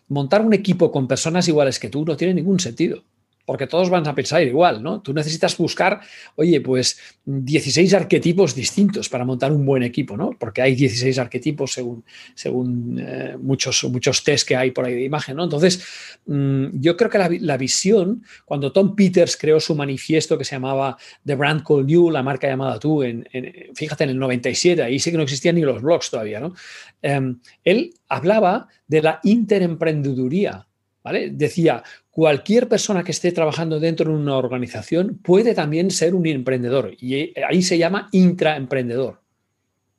[0.08, 3.04] Montar un equipo con personas iguales que tú no tiene ningún sentido
[3.46, 5.02] porque todos van a pensar igual, ¿no?
[5.02, 6.02] Tú necesitas buscar,
[6.36, 10.32] oye, pues 16 arquetipos distintos para montar un buen equipo, ¿no?
[10.38, 12.04] Porque hay 16 arquetipos según,
[12.34, 15.44] según eh, muchos, muchos test que hay por ahí de imagen, ¿no?
[15.44, 15.84] Entonces,
[16.26, 20.98] mm, yo creo que la, visión, cuando Tom Peters creó su manifiesto que se llamaba
[21.26, 23.28] The Brand Called You, la marca llamada tú, en,
[23.76, 26.54] fíjate, en el 97, ahí sí que no existían ni los blogs todavía, ¿no?
[27.02, 30.68] Em, él hablaba de la interemprendeduría,
[31.06, 31.30] ¿vale?
[31.30, 36.96] Decía, cualquier persona que esté trabajando dentro de una organización puede también ser un emprendedor
[37.00, 39.22] y ahí se llama intraemprendedor.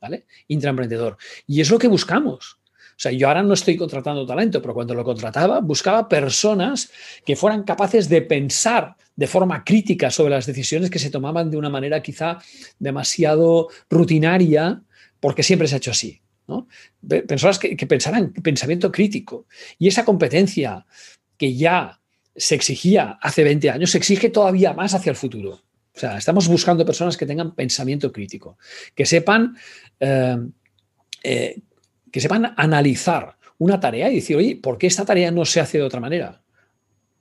[0.00, 0.26] ¿Vale?
[0.48, 1.16] Intraemprendedor.
[1.46, 2.58] Y es lo que buscamos.
[2.74, 6.90] O sea, yo ahora no estoy contratando talento, pero cuando lo contrataba, buscaba personas
[7.24, 11.56] que fueran capaces de pensar de forma crítica sobre las decisiones que se tomaban de
[11.56, 12.38] una manera quizá
[12.78, 14.82] demasiado rutinaria,
[15.20, 16.20] porque siempre se ha hecho así.
[17.26, 19.46] Personas que, que pensaran pensamiento crítico.
[19.78, 20.86] Y esa competencia
[21.36, 22.00] que ya
[22.36, 25.60] se exigía hace 20 años, se exige todavía más hacia el futuro.
[25.96, 28.58] O sea, estamos buscando personas que tengan pensamiento crítico,
[28.94, 29.56] que sepan,
[29.98, 30.36] eh,
[31.22, 31.60] eh,
[32.12, 35.78] que sepan analizar una tarea y decir, oye, ¿por qué esta tarea no se hace
[35.78, 36.42] de otra manera?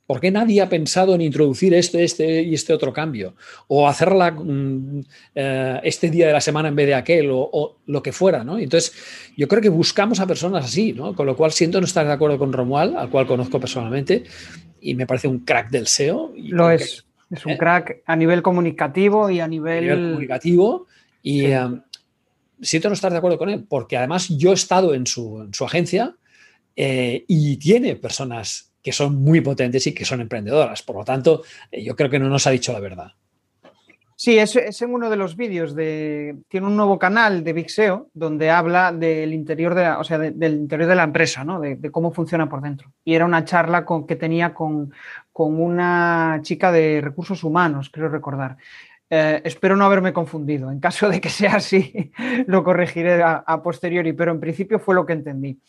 [0.06, 3.36] ¿Por qué nadie ha pensado en introducir este, este y este otro cambio?
[3.68, 5.02] O hacerla mm,
[5.34, 8.60] eh, este día de la semana en vez de aquel, o, lo que fuera, ¿no?
[8.60, 8.94] Entonces,
[9.36, 11.15] yo creo que buscamos a personas así, ¿no?
[11.15, 14.24] Con lo cual siento no estar de acuerdo con Romual, al cual conozco personalmente,
[14.80, 16.34] y me parece un crack del SEO.
[16.36, 17.06] lo es.
[17.32, 17.58] Es un ¿Eh?
[17.58, 19.89] crack a nivel comunicativo y a nivel...
[19.89, 20.86] comunicativo
[21.24, 21.82] y um,
[22.62, 26.15] siento no estar de acuerdo con él, porque además yo he estado en su, agencia
[26.76, 30.84] eh, y tiene personas que son muy potentes y que son emprendedoras.
[30.84, 33.13] Por lo tanto, eh, yo creo que no nos ha dicho la verdad.
[34.15, 36.38] Sí, es, en uno de los vídeos de.
[36.48, 40.19] Tiene un nuevo canal de Big SEO donde habla del interior de la, o sea,
[40.19, 41.60] del interior de la empresa, ¿no?
[41.60, 42.93] De, cómo funciona por dentro.
[43.04, 44.93] Y era una charla que tenía con,
[45.34, 48.58] con una chica de recursos humanos, creo recordar.
[49.10, 50.71] Eh, espero no haberme confundido.
[50.71, 52.12] En caso de que sea así,
[52.45, 55.60] lo corregiré a, posteriori, pero en principio fue lo que entendí.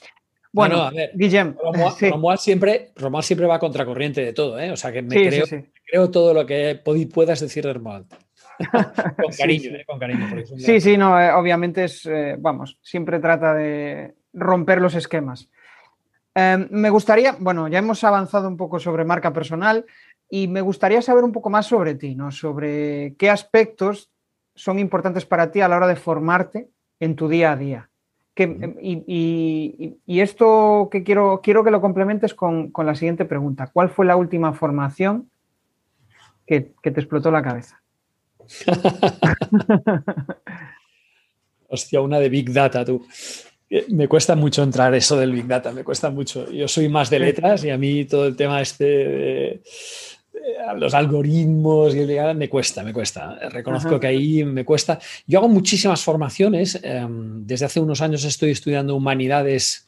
[0.56, 1.54] Bueno, a ver, Guillem.
[2.10, 4.70] Romuald, siempre, siempre va contracorriente de todo, ¿eh?
[4.70, 5.14] O sea que me
[5.84, 6.80] creo, todo lo que
[7.12, 8.06] puedas decir de Romuald.
[9.22, 9.84] con cariño, ¿eh?
[9.86, 10.26] con cariño.
[10.56, 15.50] Sí, sí, no, eh, obviamente es, vamos, siempre trata de romper los esquemas.
[16.34, 19.84] Em, me gustaría, bueno, ya hemos avanzado un poco sobre marca personal
[20.28, 22.30] y me gustaría saber un poco más sobre ti, ¿no?
[22.30, 24.10] Sobre qué aspectos
[24.54, 27.90] son importantes para ti a la hora de formarte en tu día a día.
[28.36, 33.70] Em, y, esto que quiero, quiero que lo complementes con, la siguiente pregunta.
[33.72, 35.30] ¿Cuál fue la última formación
[36.46, 37.80] que, que te explotó la cabeza?
[41.68, 43.04] Hostia, una de Big Data, tú.
[43.68, 46.50] Eh, me cuesta mucho entrar eso del Big Data, me cuesta mucho.
[46.50, 49.62] Yo soy más de letras y a mí todo el tema este de,
[50.76, 53.38] los algoritmos y me cuesta, me cuesta.
[53.50, 54.98] Reconozco que ahí me cuesta.
[55.26, 56.78] Yo hago muchísimas formaciones.
[56.82, 59.86] Em, desde hace unos años estoy estudiando humanidades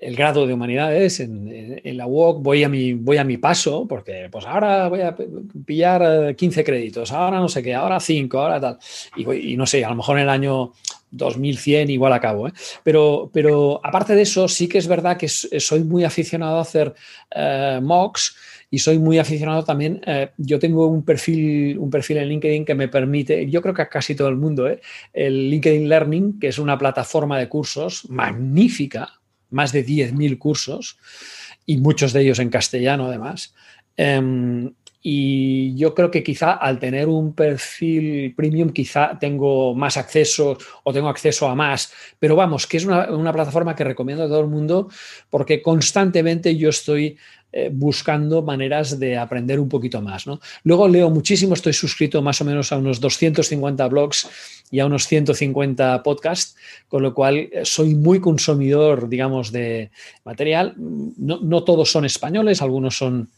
[0.00, 4.28] el grado de humanidades en, la UOC, voy a, mi, voy a mi paso, porque
[4.30, 5.16] pues ahora voy a
[5.64, 8.78] pillar 15 créditos, ahora no sé qué, ahora 5, ahora tal.
[9.16, 10.72] Y, no sé, a lo mejor en el año
[11.10, 12.48] 2100 igual acabo.
[12.48, 12.52] ¿eh?
[12.82, 16.94] Pero, pero aparte de eso, sí que es verdad que soy muy aficionado a hacer
[17.34, 18.36] eh, mocks
[18.70, 20.00] y soy muy aficionado también.
[20.06, 23.82] Eh, yo tengo un perfil, un perfil en LinkedIn que me permite, yo creo que
[23.82, 24.68] a casi todo el mundo,
[25.12, 30.98] el LinkedIn Learning, que es una plataforma de cursos magnífica, más de 10.000 cursos
[31.64, 33.54] y muchos de ellos en castellano además.
[33.96, 34.72] Em,
[35.08, 40.92] y yo creo que quizá al tener un perfil premium, quizá tengo más acceso o
[40.92, 41.92] tengo acceso a más.
[42.18, 44.88] Pero vamos, que es una, una plataforma que recomiendo a todo el mundo
[45.30, 47.18] porque constantemente yo estoy
[47.58, 50.26] eh, buscando maneras de aprender un poquito más.
[50.26, 50.40] ¿no?
[50.64, 54.28] Luego leo muchísimo, estoy suscrito más o menos a unos 250 blogs
[54.70, 56.54] y a unos 150 podcasts,
[56.86, 59.90] con lo cual eh, soy muy consumidor, digamos, de
[60.22, 60.74] material.
[60.76, 63.30] No, no todos son españoles, algunos son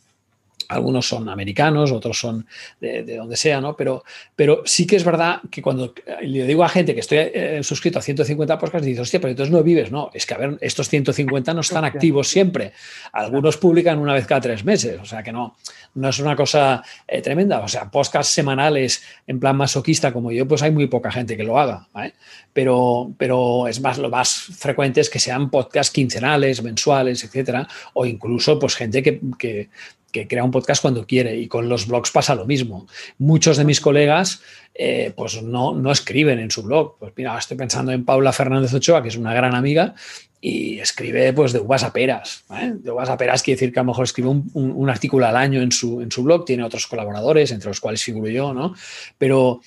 [0.68, 2.46] algunos son americanos, otros son
[2.80, 3.74] de, donde sea, ¿no?
[3.76, 4.04] Pero,
[4.36, 7.98] pero sí que es verdad que cuando le digo a gente que estoy eh, suscrito
[7.98, 10.10] a 150 podcasts, dice, hostia, pero entonces no vives, ¿no?
[10.12, 12.72] Es que, a ver, estos 150 no están activos siempre.
[13.12, 15.56] Algunos publican una vez cada tres meses, o sea que no,
[15.94, 17.60] no es una cosa eh, tremenda.
[17.60, 21.44] O sea, podcasts semanales en plan masoquista como yo, pues hay muy poca gente que
[21.44, 22.14] lo haga, ¿vale?
[22.52, 28.04] Pero, pero es más, lo más frecuente es que sean podcasts quincenales, mensuales, etcétera, o
[28.04, 29.68] incluso pues gente que, que
[30.12, 32.86] que crea un podcast cuando quiere y con los blogs pasa lo mismo.
[33.18, 34.40] Muchos de mis colegas
[34.74, 36.96] eh, pues no, no escriben en su blog.
[36.98, 39.94] Pues mira, estoy pensando en Paula Fernández Ochoa, que es una gran amiga
[40.40, 42.44] y escribe pues de uvas a peras.
[42.74, 45.60] De uvas a peras quiere decir que a lo mejor escribe un, artículo al año
[45.60, 48.74] en su, en su blog, tiene otros colaboradores, entre los cuales figuro yo, ¿no?
[49.18, 49.60] Pero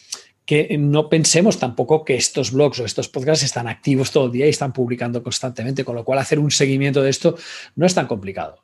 [0.45, 4.47] que no pensemos tampoco que estos blogs o estos podcasts están activos todo el día
[4.47, 7.37] y están publicando constantemente, con lo cual hacer un seguimiento de esto
[7.75, 8.63] no es tan complicado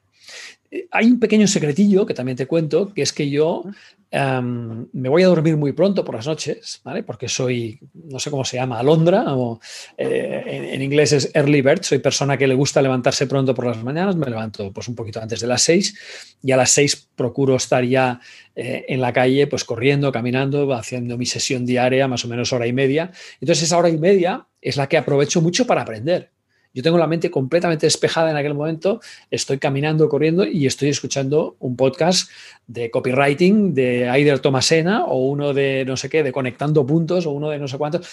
[0.91, 3.63] hay un pequeño secretillo que también te cuento, que es que yo
[4.09, 7.03] me voy a dormir muy pronto por las noches, ¿vale?
[7.03, 9.59] Porque soy, no sé cómo se llama, alondra, o
[9.97, 13.83] eh, en, inglés es early bird, soy persona que le gusta levantarse pronto por las
[13.83, 17.57] mañanas, me levanto pues un poquito antes de las seis y a las seis procuro
[17.57, 18.21] estar ya
[18.55, 22.65] eh, en la calle, pues corriendo, caminando, haciendo mi sesión diaria, más o menos hora
[22.65, 23.11] y media.
[23.41, 26.31] Entonces esa hora y media es la que aprovecho mucho para aprender
[26.77, 31.55] Yo tengo la mente completamente despejada en aquel momento, estoy caminando, corriendo y estoy escuchando
[31.59, 32.29] un podcast
[32.67, 37.31] de copywriting de Aider Tomasena o uno de no sé qué, de conectando puntos o
[37.31, 38.07] uno de no sé cuántos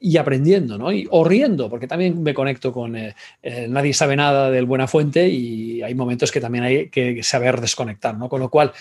[0.00, 0.90] y aprendiendo, ¿no?
[0.90, 4.88] Y, o riendo, porque también me conecto con eh, eh, nadie sabe nada del Buena
[4.88, 8.28] Fuente y hay momentos que también hay que saber desconectar, ¿no?
[8.28, 8.72] Con lo cual,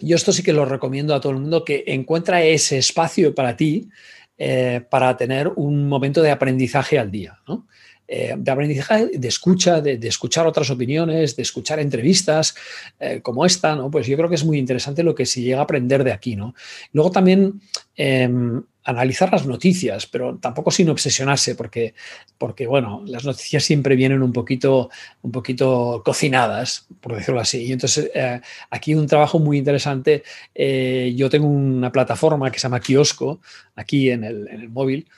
[0.00, 3.56] yo esto sí que lo recomiendo a todo el mundo que encuentra ese espacio para
[3.56, 3.88] ti
[4.36, 7.68] eh, para tener un momento de aprendizaje al día, ¿no?
[8.06, 12.54] Eh, de aprendizaje, de escucha, de, escuchar otras opiniones, de escuchar entrevistas
[13.00, 13.90] eh, como esta, ¿no?
[13.90, 16.36] Pues yo creo que es muy interesante lo que se llega a aprender de aquí,
[16.36, 16.54] ¿no?
[16.92, 17.62] Luego también
[17.96, 21.94] em, analizar las noticias, pero tampoco sin obsesionarse, porque,
[22.36, 24.90] porque bueno, las noticias siempre vienen un poquito,
[25.22, 27.62] un poquito cocinadas, por decirlo así.
[27.62, 28.38] Y entonces eh,
[28.68, 30.24] aquí un trabajo muy interesante.
[30.54, 33.40] yo tengo una plataforma que se llama Kiosco,
[33.76, 35.08] aquí en el, en el móvil,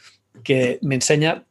[0.44, 1.44] que me enseña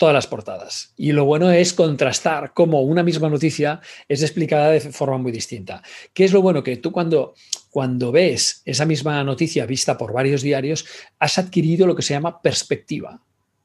[0.00, 0.94] todas las portadas.
[0.96, 5.82] Y lo bueno es contrastar cómo una misma noticia es explicada de forma muy distinta.
[6.14, 6.62] ¿Qué es lo bueno?
[6.62, 7.34] Que tú cuando,
[7.68, 10.86] cuando ves esa misma noticia vista por varios diarios,
[11.18, 13.20] has adquirido lo que se llama perspectiva.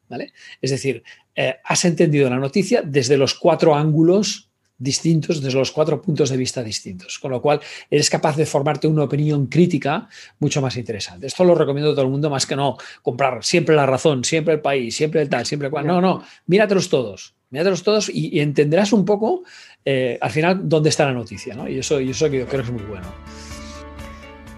[0.09, 0.33] ¿vale?
[0.61, 1.03] Es decir,
[1.37, 6.37] eh, has entendido la noticia desde los cuatro ángulos distintos desde los cuatro puntos de
[6.37, 10.07] vista distintos, con lo cual eres capaz de formarte una opinión crítica
[10.39, 11.27] mucho más interesante.
[11.27, 14.55] Esto lo recomiendo a todo el mundo más que no comprar siempre la razón, siempre
[14.55, 15.87] el país, siempre el tal, siempre el cual.
[15.87, 19.43] No, no, míratelos todos, míratelos todos y, entenderás un poco
[19.85, 21.69] eh, al final dónde está la noticia, ¿no?
[21.69, 23.07] Y eso, y eso que yo creo que es muy bueno.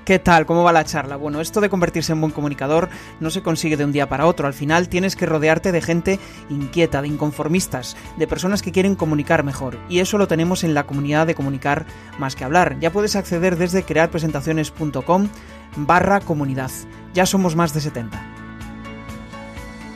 [0.07, 0.45] ¿Qué tal?
[0.45, 1.17] ¿Cómo va la charla?
[1.17, 2.87] Bueno, esto de convertirse en buen comunicador
[3.19, 4.47] no se consigue de un día para otro.
[4.47, 6.17] Al final tienes que rodearte de gente
[6.49, 9.77] inquieta, de inconformistas, de personas que quieren comunicar mejor.
[9.89, 11.85] Y eso lo tenemos en la comunidad de comunicar
[12.19, 12.79] más que hablar.
[12.79, 15.27] Ya puedes acceder desde crearpresentaciones.com
[15.75, 16.71] barra comunidad.
[17.13, 18.46] Ya somos más de 70.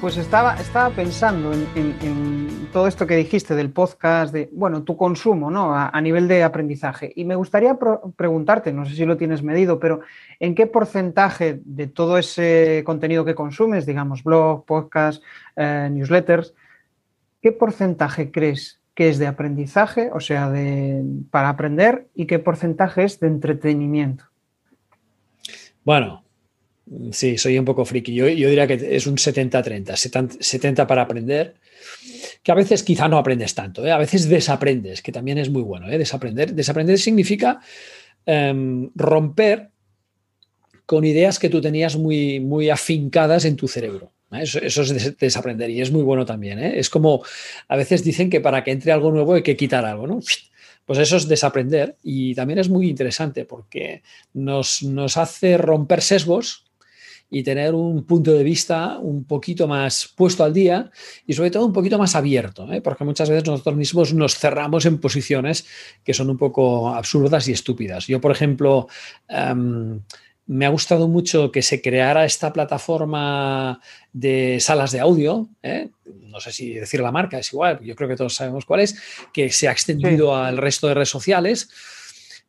[0.01, 5.51] Pues estaba, estaba pensando en, todo esto que dijiste del podcast, de, bueno, tu consumo,
[5.51, 5.75] ¿no?
[5.75, 7.13] A, nivel de aprendizaje.
[7.15, 7.77] Y me gustaría
[8.15, 9.99] preguntarte, no sé si lo tienes medido, pero
[10.39, 15.21] ¿en qué porcentaje de todo ese contenido que consumes, digamos, blog, podcast,
[15.55, 16.55] eh, newsletters,
[17.39, 23.03] qué porcentaje crees que es de aprendizaje, o sea, de, para aprender, y qué porcentaje
[23.03, 24.23] es de entretenimiento?
[25.83, 26.20] Bueno,
[27.11, 28.13] Sí, soy un poco friki.
[28.13, 30.39] Yo, diría que es un 70-30.
[30.39, 31.55] 70 para aprender,
[32.43, 33.91] que a veces quizá no aprendes tanto, ¿eh?
[33.91, 35.89] a veces desaprendes, que también es muy bueno.
[35.89, 35.97] ¿eh?
[35.97, 36.53] Desaprender.
[36.53, 37.61] Desaprender significa
[38.25, 39.69] em, romper
[40.85, 44.11] con ideas que tú tenías muy, muy afincadas en tu cerebro.
[44.33, 44.41] ¿eh?
[44.43, 46.59] Eso, es desaprender y es muy bueno también.
[46.59, 47.23] Es como
[47.69, 50.19] a veces dicen que para que entre algo nuevo hay que quitar algo, ¿no?
[50.85, 54.01] Pues eso es desaprender y también es muy interesante porque
[54.33, 56.65] nos, nos hace romper sesgos
[57.33, 60.91] y tener un punto de vista un poquito más puesto al día
[61.25, 62.81] y sobre todo un poquito más abierto, ¿eh?
[62.81, 65.65] porque muchas veces nosotros mismos nos cerramos en posiciones
[66.03, 68.05] que son un poco absurdas y estúpidas.
[68.05, 68.89] Yo, por ejemplo,
[69.29, 70.01] em,
[70.45, 73.79] me ha gustado mucho que se creara esta plataforma
[74.11, 75.89] de salas de audio, ¿eh?
[76.03, 79.01] no sé si decir la marca, es igual, yo creo que todos sabemos cuál es,
[79.31, 81.69] que se ha extendido al resto de redes sociales.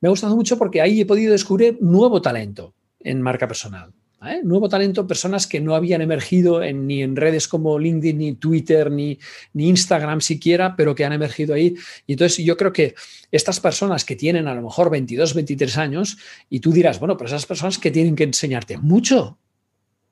[0.01, 3.93] Me ha gustado mucho porque ahí he podido descubrir nuevo talento en marca personal.
[4.31, 4.41] ¿Eh?
[4.43, 9.19] Nuevo talento, personas que no habían emergido ni en redes como LinkedIn, ni Twitter, ni,
[9.55, 11.75] ni Instagram siquiera, pero que han emergido ahí.
[12.07, 12.95] Y entonces yo creo que
[13.31, 17.29] estas personas que tienen a lo mejor 22, 23 años, y tú dirás, bueno, pero
[17.29, 19.39] esas personas que tienen que enseñarte mucho,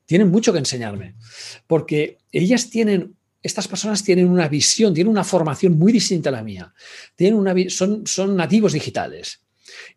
[0.05, 1.15] tienen mucho que enseñarme,
[1.67, 6.43] porque ellas tienen estas personas tienen una visión, tienen una formación muy distinta a la
[6.43, 6.73] mía.
[7.15, 9.41] Tienen una, son, son nativos digitales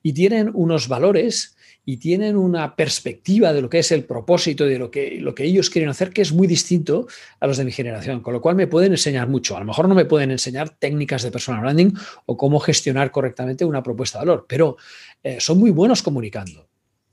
[0.03, 4.79] y tienen unos valores y tienen una perspectiva de lo que es el propósito, de
[4.79, 7.07] lo que, lo que ellos quieren hacer, que es muy distinto
[7.40, 9.57] a los de mi generación, con lo cual me pueden enseñar mucho.
[9.57, 11.92] A lo mejor no me pueden enseñar técnicas de personal branding
[12.27, 14.77] o cómo gestionar correctamente una propuesta de valor, pero
[15.23, 16.68] eh, son muy buenos comunicando,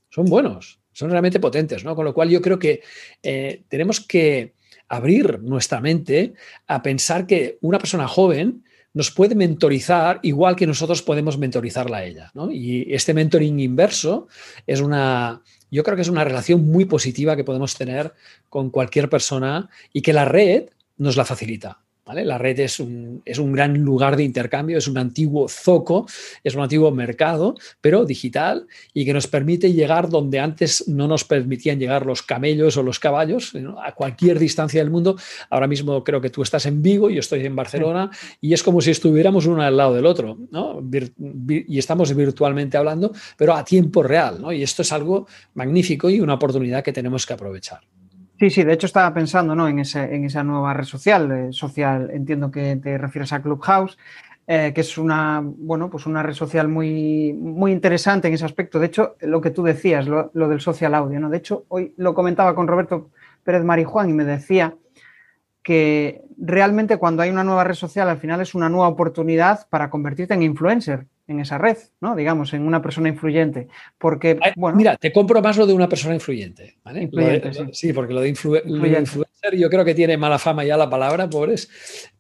[0.10, 1.96] son buenos, son realmente potentes, ¿no?
[1.96, 2.82] Con lo cual yo creo que
[3.24, 4.54] eh, tenemos que
[4.88, 6.34] abrir nuestra mente
[6.68, 12.06] a pensar que una persona joven nos puede mentorizar igual que nosotros podemos mentorizarla a
[12.06, 12.32] ella.
[12.52, 14.28] Y este mentoring inverso
[14.68, 18.14] es una, yo creo que es una relación muy positiva que podemos tener
[18.50, 21.80] con cualquier persona y que la red nos la facilita.
[22.14, 26.08] La red es un, es un, gran lugar de intercambio, es un antiguo zoco,
[26.44, 31.24] es un antiguo mercado, pero digital y que nos permite llegar donde antes no nos
[31.24, 35.16] permitían llegar los camellos o los caballos, a cualquier distancia del mundo.
[35.50, 38.82] Ahora mismo creo que tú estás en Vigo, yo estoy en Barcelona y es como
[38.82, 40.38] si estuviéramos uno al lado del otro,
[41.48, 46.36] y estamos virtualmente hablando, pero a tiempo real, Y esto es algo magnífico y una
[46.36, 47.82] oportunidad que tenemos que aprovechar.
[48.42, 49.68] Sí, sí, de hecho estaba pensando ¿no?
[49.68, 54.00] en, en esa nueva red social, eh, social, entiendo que te refieres a Clubhouse,
[54.48, 58.80] eh, que es una, bueno, pues una red social muy, muy interesante en ese aspecto.
[58.80, 61.30] De hecho, lo que tú decías, lo, lo del social audio, ¿no?
[61.30, 63.12] De hecho, hoy lo comentaba con Roberto
[63.44, 64.76] Pérez Marijuán y me decía
[65.62, 69.92] que realmente cuando hay una nueva red social al final es una nueva oportunidad para
[69.92, 72.16] convertirte en influencer en esa red, ¿no?
[72.16, 73.68] Digamos, en una persona influyente.
[73.98, 74.78] Porque, bueno.
[74.78, 76.78] Mira, te compro más lo de una persona influyente.
[76.84, 77.10] ¿vale?
[77.72, 77.94] sí.
[77.94, 81.70] porque lo de influencer yo creo que tiene mala fama ya la palabra, pobres,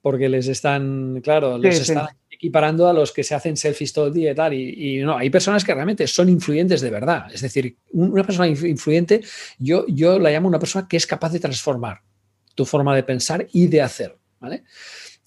[0.01, 4.13] porque les están, claro, les están equiparando a los que se hacen selfies todo el
[4.13, 4.53] día y tal.
[4.53, 7.27] Y, no, hay personas que realmente son influyentes de verdad.
[7.31, 9.21] Es decir, una persona influyente,
[9.59, 12.01] yo, yo la llamo una persona que es capaz de transformar
[12.55, 14.17] tu forma de pensar y de hacer.
[14.39, 14.63] ¿vale?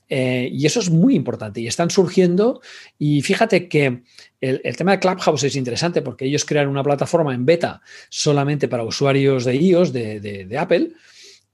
[0.08, 1.60] Eh, y eso es muy importante.
[1.60, 2.60] Y están surgiendo,
[2.98, 4.02] y fíjate que
[4.40, 8.84] el, tema de Clubhouse es interesante porque ellos crean una plataforma en beta solamente para
[8.84, 10.92] usuarios de iOS, de, Apple,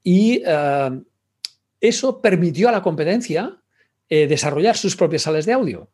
[0.02, 1.00] y eh,
[1.80, 3.60] eso permitió a la competencia
[4.08, 5.90] eh, desarrollar sus propias sales de audio.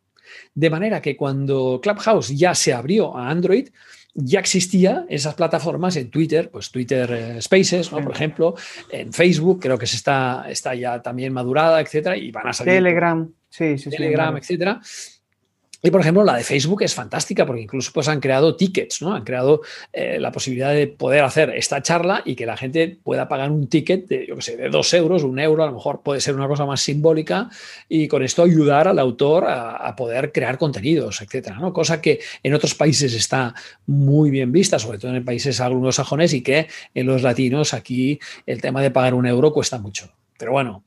[0.55, 3.69] De manera que cuando Clubhouse ya se abrió a Android,
[4.17, 8.01] ya existía esas plataformas en Twitter, pues Twitter eh, Spaces, ¿no?
[8.01, 8.55] por ejemplo,
[8.91, 12.75] en Facebook, creo que se está, está ya también madurada, etcétera, y van a salir.
[12.75, 14.81] Telegram, sí, sí, Telegram, etcétera.
[15.87, 19.15] Y por ejemplo, la de Facebook es fantástica porque incluso pues, han creado tickets, ¿no?
[19.15, 19.61] Han creado
[19.93, 23.69] eh, la posibilidad de poder hacer esta charla y que la gente pueda pagar un
[23.69, 26.35] ticket de, yo qué sé, de dos euros, un euro, a lo mejor puede ser
[26.35, 27.51] una cosa más simbólica
[27.89, 31.73] y con esto ayudar al autor a, poder crear contenidos, etcétera, ¿no?
[31.73, 33.55] Cosa que en otros países está
[33.87, 38.61] muy bien vista, sobre todo en países anglosajones y que en los latinos aquí el
[38.61, 40.11] tema de pagar un euro cuesta mucho.
[40.37, 40.83] Pero bueno,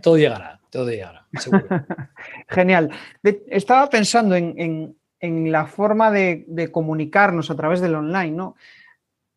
[0.00, 1.66] todo llegará, todo llegará, seguro.
[2.48, 2.90] Genial.
[3.22, 8.56] estaba pensando en, la forma de, comunicarnos a través del online, ¿no?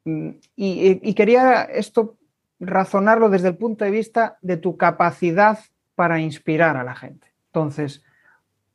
[0.05, 2.17] Mm, y, quería esto
[2.59, 5.59] razonarlo desde el punto de vista de tu capacidad
[5.95, 7.27] para inspirar a la gente.
[7.47, 8.03] Entonces,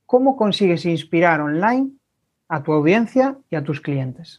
[0.04, 1.90] ¿cómo consigues inspirar online
[2.48, 4.38] a tu audiencia y a tus clientes?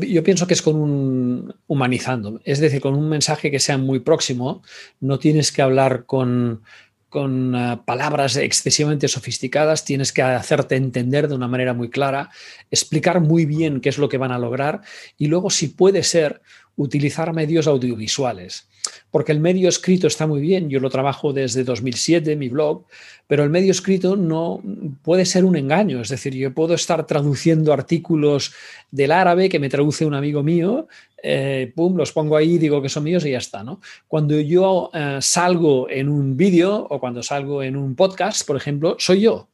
[0.00, 4.00] Yo, pienso que es con un humanizando, es decir, con un mensaje que sea muy
[4.00, 4.62] próximo.
[5.00, 6.62] No tienes que hablar con,
[7.08, 12.30] con eh, palabras excesivamente sofisticadas, tienes que hacerte entender de una manera muy clara,
[12.72, 14.80] explicar muy bien qué es lo que van a lograr
[15.16, 16.42] y luego, si puede ser,
[16.76, 18.68] utilizar medios audiovisuales.
[19.10, 22.84] Porque el medio escrito está muy bien, yo lo trabajo desde 2007, mi blog,
[23.26, 24.60] pero el medio escrito no
[25.02, 26.00] puede ser un engaño.
[26.00, 28.52] Es decir, yo puedo estar traduciendo artículos
[28.90, 30.86] del árabe que me traduce un amigo mío,
[31.22, 33.64] eh, pum, los pongo ahí, digo que son míos y ya está.
[33.64, 33.80] ¿no?
[34.06, 38.96] Cuando yo eh, salgo en un vídeo o cuando salgo en un podcast, por ejemplo,
[38.98, 39.48] soy yo,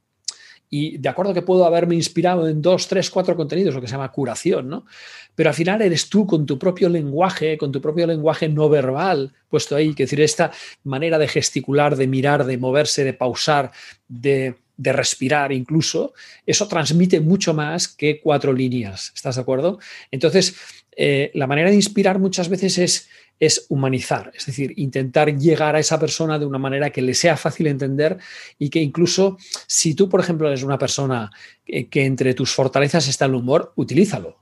[0.70, 3.92] y de acuerdo que puedo haberme inspirado en dos, tres, cuatro contenidos, lo que se
[3.92, 4.86] llama curación, ¿no?
[5.34, 9.32] Pero al final eres tú con tu propio lenguaje, con tu propio lenguaje no verbal
[9.50, 10.52] puesto ahí, que decir, esta
[10.84, 13.72] manera de gesticular, de mirar, de moverse, de pausar,
[14.08, 16.14] de, de respirar incluso,
[16.46, 19.78] eso transmite mucho más que cuatro líneas, ¿estás de acuerdo?
[20.10, 20.54] Entonces,
[20.96, 23.08] eh, la manera de inspirar muchas veces es
[23.40, 27.38] es humanizar, es decir, intentar llegar a esa persona de una manera que le sea
[27.38, 28.18] fácil entender
[28.58, 31.30] y que incluso si tú, por ejemplo, eres una persona
[31.64, 34.36] que, entre tus fortalezas está el humor, utilízalo.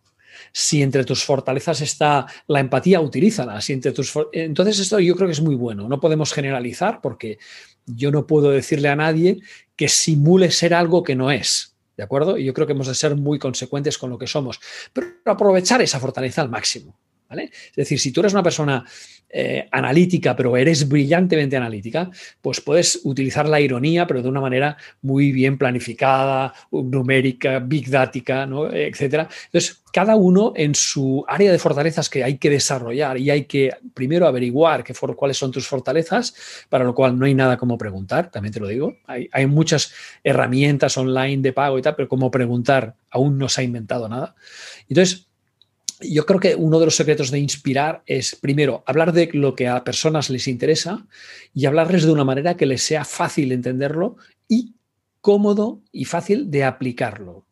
[0.53, 3.61] Si entre tus fortalezas está la empatía, utilízala.
[3.61, 5.89] Si entre tus Entonces esto yo creo que es muy bueno.
[5.89, 7.39] No podemos generalizar porque
[7.87, 9.41] yo no puedo decirle a nadie
[9.77, 11.77] que simule ser algo que no es.
[11.97, 12.39] ¿De acuerdo?
[12.39, 14.59] Y yo creo que hemos de ser muy consecuentes con lo que somos.
[14.93, 16.99] Pero aprovechar esa fortaleza al máximo.
[17.31, 18.85] Es decir, si tú eres una persona
[19.31, 22.11] eh, analítica, pero eres brillantemente analítica,
[22.41, 28.47] pues puedes utilizar la ironía, pero de una manera muy bien planificada, numérica, big dática,
[28.47, 28.73] ¿no?
[28.73, 29.29] etcétera.
[29.47, 33.71] Entonces, cada uno en su área de fortalezas que hay que desarrollar y hay que
[33.93, 36.35] primero averiguar qué cuáles son tus fortalezas,
[36.71, 38.97] para lo cual no hay nada como preguntar, también te lo digo.
[39.07, 39.93] Hay, hay muchas
[40.25, 44.35] herramientas online de pago y tal, pero como preguntar aún no se ha inventado nada.
[44.89, 45.28] Entonces,
[46.01, 49.69] yo creo que uno de los secretos de inspirar es, primero, hablar de lo que
[49.69, 51.07] a personas les interesa
[51.53, 54.75] y hablarles de una manera que les sea fácil entenderlo y
[55.21, 57.47] cómodo y fácil de aplicarlo.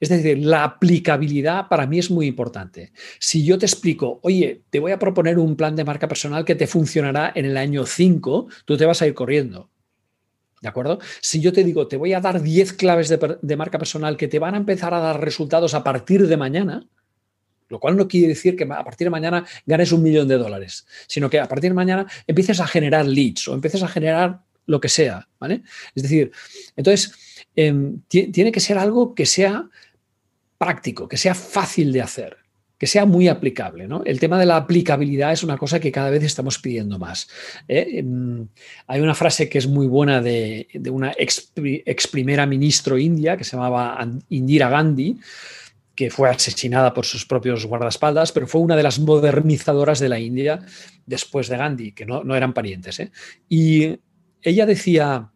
[0.00, 2.92] Es decir, la aplicabilidad para mí es muy importante.
[3.18, 6.54] Si yo te explico, oye, te voy a proponer un plan de marca personal que
[6.54, 9.70] te funcionará en el año 5, tú te vas a ir corriendo.
[10.62, 10.98] ¿De acuerdo?
[11.20, 14.28] Si yo te digo, te voy a dar 10 claves de, de marca personal que
[14.28, 16.88] te van a empezar a dar resultados a partir de mañana,
[17.68, 20.86] lo cual no quiere decir que a partir de mañana ganes un millón de dólares,
[21.06, 24.80] sino que a partir de mañana empieces a generar leads o empieces a generar lo
[24.80, 25.62] que sea, ¿vale?
[25.94, 26.32] Es decir,
[26.76, 27.12] entonces,
[27.54, 29.68] em, tiene que ser algo que sea
[30.58, 32.36] práctico, que sea fácil de hacer.
[32.78, 33.88] que sea muy aplicable.
[33.88, 34.02] ¿no?
[34.04, 37.26] El tema de la aplicabilidad es una cosa que cada vez estamos pidiendo más.
[37.68, 37.86] ¿eh?
[37.94, 38.48] Em,
[38.86, 41.52] hay una frase que es muy buena de, una ex,
[42.10, 45.18] primera ministro india que se llamaba Indira Gandhi,
[45.96, 50.20] que fue asesinada por sus propios guardaespaldas, pero fue una de las modernizadoras de la
[50.20, 50.60] India
[51.06, 53.00] después de Gandhi, que no, eran parientes.
[53.00, 53.10] ¿eh?
[53.48, 53.98] Y
[54.42, 55.32] ella decía,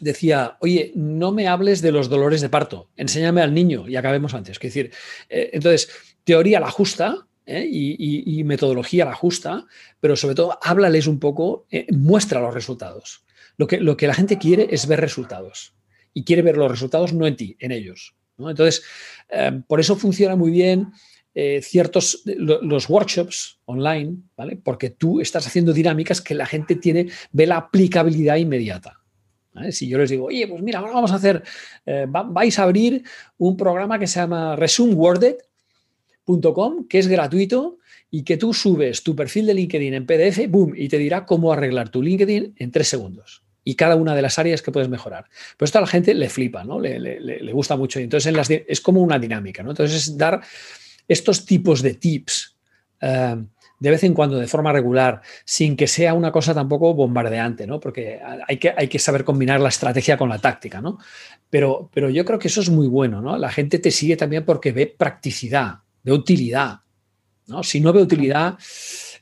[0.00, 4.34] decía, oye, no me hables de los dolores de parto, enséñame al niño y acabemos
[4.34, 4.56] antes.
[4.56, 4.92] Es decir,
[5.28, 5.90] eh, entonces,
[6.22, 7.68] teoría la justa, ¿eh?
[7.68, 9.66] y, metodología la justa,
[10.00, 13.24] pero sobre todo háblales un poco, muestra los resultados.
[13.56, 15.74] Lo que, lo que la gente quiere es ver resultados.
[16.14, 18.14] Y quiere ver los resultados no en ti, en ellos.
[18.38, 18.82] Entonces,
[19.30, 20.92] eh, por eso funciona muy bien
[21.34, 24.56] eh, ciertos los workshops online, ¿vale?
[24.56, 29.00] Porque tú estás haciendo dinámicas que la gente tiene, ve la aplicabilidad inmediata.
[29.70, 31.42] Si yo les digo, oye, pues mira, ahora vamos a hacer,
[31.84, 33.02] eh, vais a abrir
[33.36, 37.76] un programa que se llama resumeworded.com, que es gratuito
[38.10, 41.52] y que tú subes tu perfil de LinkedIn en PDF, boom, y te dirá cómo
[41.52, 45.26] arreglar tu LinkedIn en tres segundos y cada una de las áreas que puedes mejorar.
[45.56, 46.80] Pero esto a la gente le flipa, ¿no?
[46.80, 48.00] Le, gusta mucho.
[48.00, 48.34] Y entonces
[48.66, 49.70] es como una dinámica, ¿no?
[49.70, 50.40] Entonces es dar
[51.06, 52.56] estos tipos de tips
[53.00, 53.36] eh,
[53.82, 57.80] de vez en cuando, de forma regular, sin que sea una cosa tampoco bombardeante, ¿no?
[57.80, 60.98] Porque hay que, hay que saber combinar la estrategia con la táctica, ¿no?
[61.50, 63.36] Pero, pero yo creo que eso es muy bueno, ¿no?
[63.36, 66.78] La gente te sigue también porque ve practicidad, ve utilidad,
[67.48, 67.64] ¿no?
[67.64, 68.56] Si no ve utilidad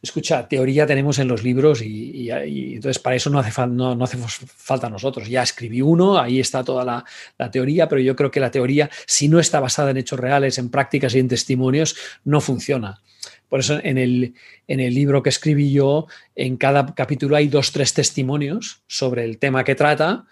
[0.02, 5.28] escucha, teoría tenemos en los libros y, entonces para eso no hace, falta nosotros.
[5.28, 9.28] Ya escribí uno, ahí está toda la, teoría, pero yo creo que la teoría, si
[9.28, 13.00] no está basada en hechos reales, en prácticas y en testimonios, no funciona.
[13.48, 14.34] Por eso en el,
[14.68, 19.38] en el libro que escribí yo, en cada capítulo hay dos, tres testimonios sobre el
[19.38, 20.24] tema que trata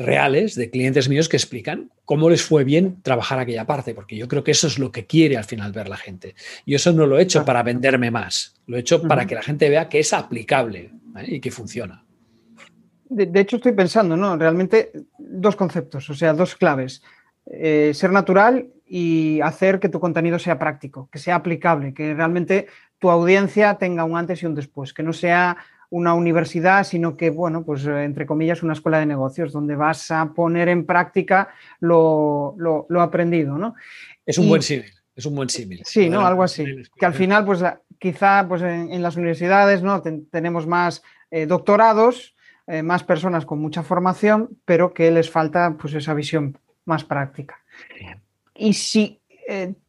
[0.00, 4.26] reales de clientes míos que explican cómo les fue bien trabajar aquella parte, porque yo
[4.28, 6.34] creo que eso es lo que quiere al final ver la gente.
[6.64, 9.42] Y eso no lo he hecho para venderme más, lo he hecho para que la
[9.42, 10.90] gente vea que es aplicable
[11.26, 12.02] y que funciona.
[13.10, 14.36] De, hecho, estoy pensando, ¿no?
[14.36, 17.02] Realmente dos conceptos, o sea, dos claves.
[17.46, 22.68] Eh, ser natural y hacer que tu contenido sea práctico, que sea aplicable, que realmente
[22.98, 25.56] tu audiencia tenga un antes y un después, que no sea
[25.90, 30.10] una universidad, sino que, bueno, pues eh, entre comillas, una escuela de negocios donde vas
[30.10, 31.48] a poner en práctica
[31.80, 32.56] lo,
[32.98, 33.74] aprendido, ¿no?
[34.24, 35.82] Es un buen símil, es un buen símil.
[35.84, 36.24] Sí, ¿no?
[36.24, 36.64] Algo así.
[36.96, 37.62] Que al final, pues
[37.98, 40.00] quizá pues en, las universidades, ¿no?
[40.30, 42.36] tenemos más eh, doctorados,
[42.68, 47.58] eh, más personas con mucha formación, pero que les falta pues esa visión más práctica.
[48.54, 49.20] Y si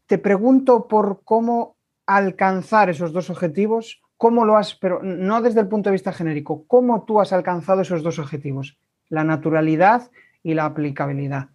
[0.08, 1.78] te pregunto por cómo
[2.08, 6.66] alcanzar esos dos objetivos, ¿Cómo lo has, pero no desde el punto de vista genérico,
[6.68, 8.78] cómo tú has alcanzado esos dos objetivos,
[9.10, 10.12] la naturalidad
[10.44, 11.50] y la aplicabilidad?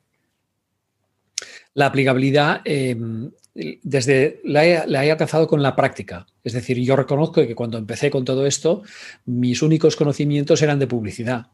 [1.75, 6.27] La aplicabilidad em, desde la he, alcanzado con la práctica.
[6.43, 8.83] Es decir, yo reconozco que cuando empecé con todo esto,
[9.27, 11.47] mis únicos conocimientos eran de publicidad.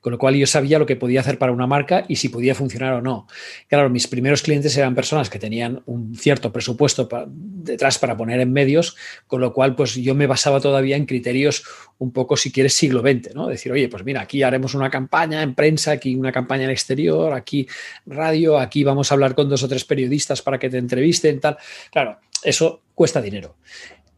[0.00, 2.54] Con lo cual yo sabía lo que podía hacer para una marca y si podía
[2.54, 3.26] funcionar o no.
[3.68, 8.52] Claro, mis primeros clientes eran personas que tenían un cierto presupuesto detrás para poner en
[8.52, 8.96] medios,
[9.26, 11.64] con lo cual pues yo me basaba todavía en criterios
[11.98, 13.46] un poco, si quieres, siglo XX, ¿no?
[13.46, 17.32] Decir, oye, pues mira, aquí haremos una campaña en prensa, aquí una campaña en exterior,
[17.32, 17.66] aquí
[18.06, 21.58] radio, aquí vamos a hablar con dos o tres periodistas para que te entrevisten, tal.
[21.90, 23.56] Claro, eso cuesta dinero.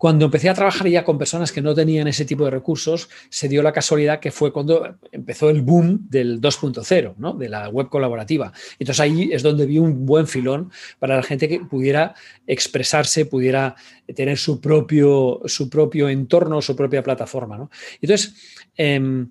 [0.02, 3.46] Cuando empecé a trabajar ya con personas que no tenían ese tipo de recursos, se
[3.48, 7.34] dio la casualidad que fue cuando empezó el boom del 2.0, ¿no?
[7.34, 8.52] de la web colaborativa.
[8.80, 12.16] Entonces ahí es donde vi un buen filón para la gente que pudiera
[12.48, 13.76] expresarse, pudiera
[14.12, 17.68] tener su propio, su propio entorno, su propia plataforma.
[18.00, 18.34] Entonces,
[18.76, 19.30] em,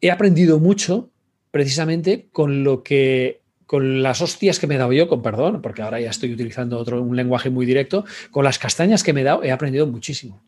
[0.00, 1.10] he aprendido mucho
[1.50, 3.39] precisamente con lo que
[3.70, 6.76] con las hostias que me he dado yo, con perdón, porque ahora ya estoy utilizando
[6.76, 10.42] otro, un lenguaje muy directo, con las castañas que me he dado he aprendido muchísimo.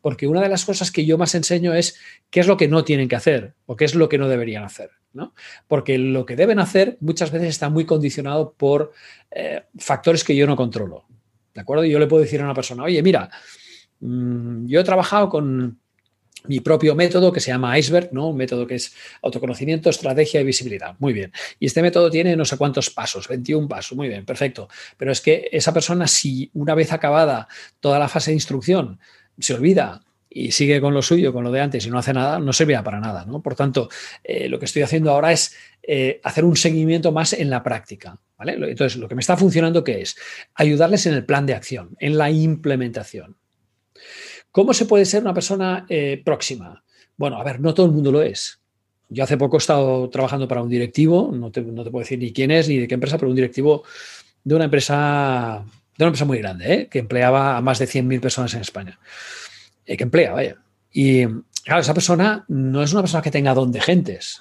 [0.00, 1.98] Porque una de las cosas que yo más enseño es
[2.30, 4.62] qué es lo que no tienen que hacer o qué es lo que no deberían
[4.62, 4.90] hacer.
[5.12, 5.34] ¿no?
[5.66, 8.92] Porque lo que deben hacer muchas veces está muy condicionado por
[9.32, 11.04] eh, factores que yo no controlo.
[11.54, 11.84] ¿De acuerdo?
[11.84, 13.28] Yo le puedo decir a una persona, oye, mira,
[13.98, 15.77] mm, yo he trabajado con
[16.48, 18.28] mi propio método que se llama Iceberg, ¿no?
[18.28, 20.96] Un método que es autoconocimiento, estrategia y visibilidad.
[20.98, 21.32] Muy bien.
[21.60, 23.96] Y este método tiene no sé cuántos pasos, 21 pasos.
[23.96, 24.68] Muy bien, perfecto.
[24.96, 27.48] Pero es que esa persona, si una vez acabada
[27.80, 28.98] toda la fase de instrucción,
[29.38, 32.38] se olvida y sigue con lo suyo, con lo de antes y no hace nada,
[32.38, 33.24] no servirá para nada.
[33.24, 33.40] ¿no?
[33.40, 33.88] Por tanto,
[34.22, 38.18] eh, lo que estoy haciendo ahora es eh, hacer un seguimiento más en la práctica.
[38.36, 38.54] ¿vale?
[38.54, 40.16] Entonces, lo que me está funcionando, ¿qué es?
[40.54, 43.36] Ayudarles en el plan de acción, en la implementación.
[44.58, 46.82] ¿Cómo se puede ser una persona eh, próxima?
[47.16, 48.58] Bueno, a ver, no todo el mundo lo es.
[49.08, 52.50] Yo hace poco he estado trabajando para un directivo, no te, puedo decir ni quién
[52.50, 53.84] es ni de qué empresa, pero un directivo
[54.42, 55.64] de una empresa
[55.96, 56.88] de una empresa muy grande, ¿eh?
[56.88, 58.98] que empleaba a más de 100.000 personas en España.
[59.86, 60.56] Eh, que emplea, vaya.
[60.92, 61.24] Y
[61.62, 64.40] claro, esa persona no es una persona que tenga don de gentes.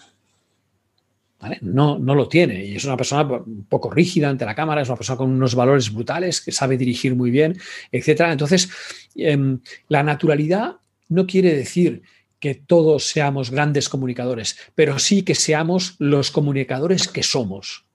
[1.61, 2.65] No, no lo tiene.
[2.65, 5.53] Y es una persona un poco rígida ante la cámara, es una persona con unos
[5.55, 7.57] valores brutales, que sabe dirigir muy bien,
[7.91, 8.21] etc.
[8.31, 8.69] Entonces,
[9.15, 10.77] em, la naturalidad
[11.09, 12.01] no quiere decir
[12.39, 17.85] que todos seamos grandes comunicadores, pero sí que seamos los comunicadores que somos.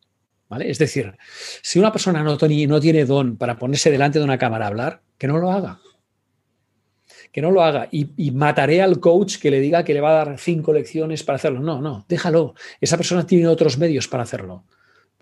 [0.49, 0.71] ¿vale?
[0.71, 1.17] Es decir,
[1.63, 5.03] si una persona no, no tiene don para ponerse delante de una cámara a hablar,
[5.19, 5.81] que no lo haga.
[7.33, 7.89] Que no lo haga.
[7.91, 11.37] Y, mataré al coach que le diga que le va a dar cinco lecciones para
[11.37, 11.61] hacerlo.
[11.61, 12.55] No, no, déjalo.
[12.81, 14.65] Esa persona tiene otros medios para hacerlo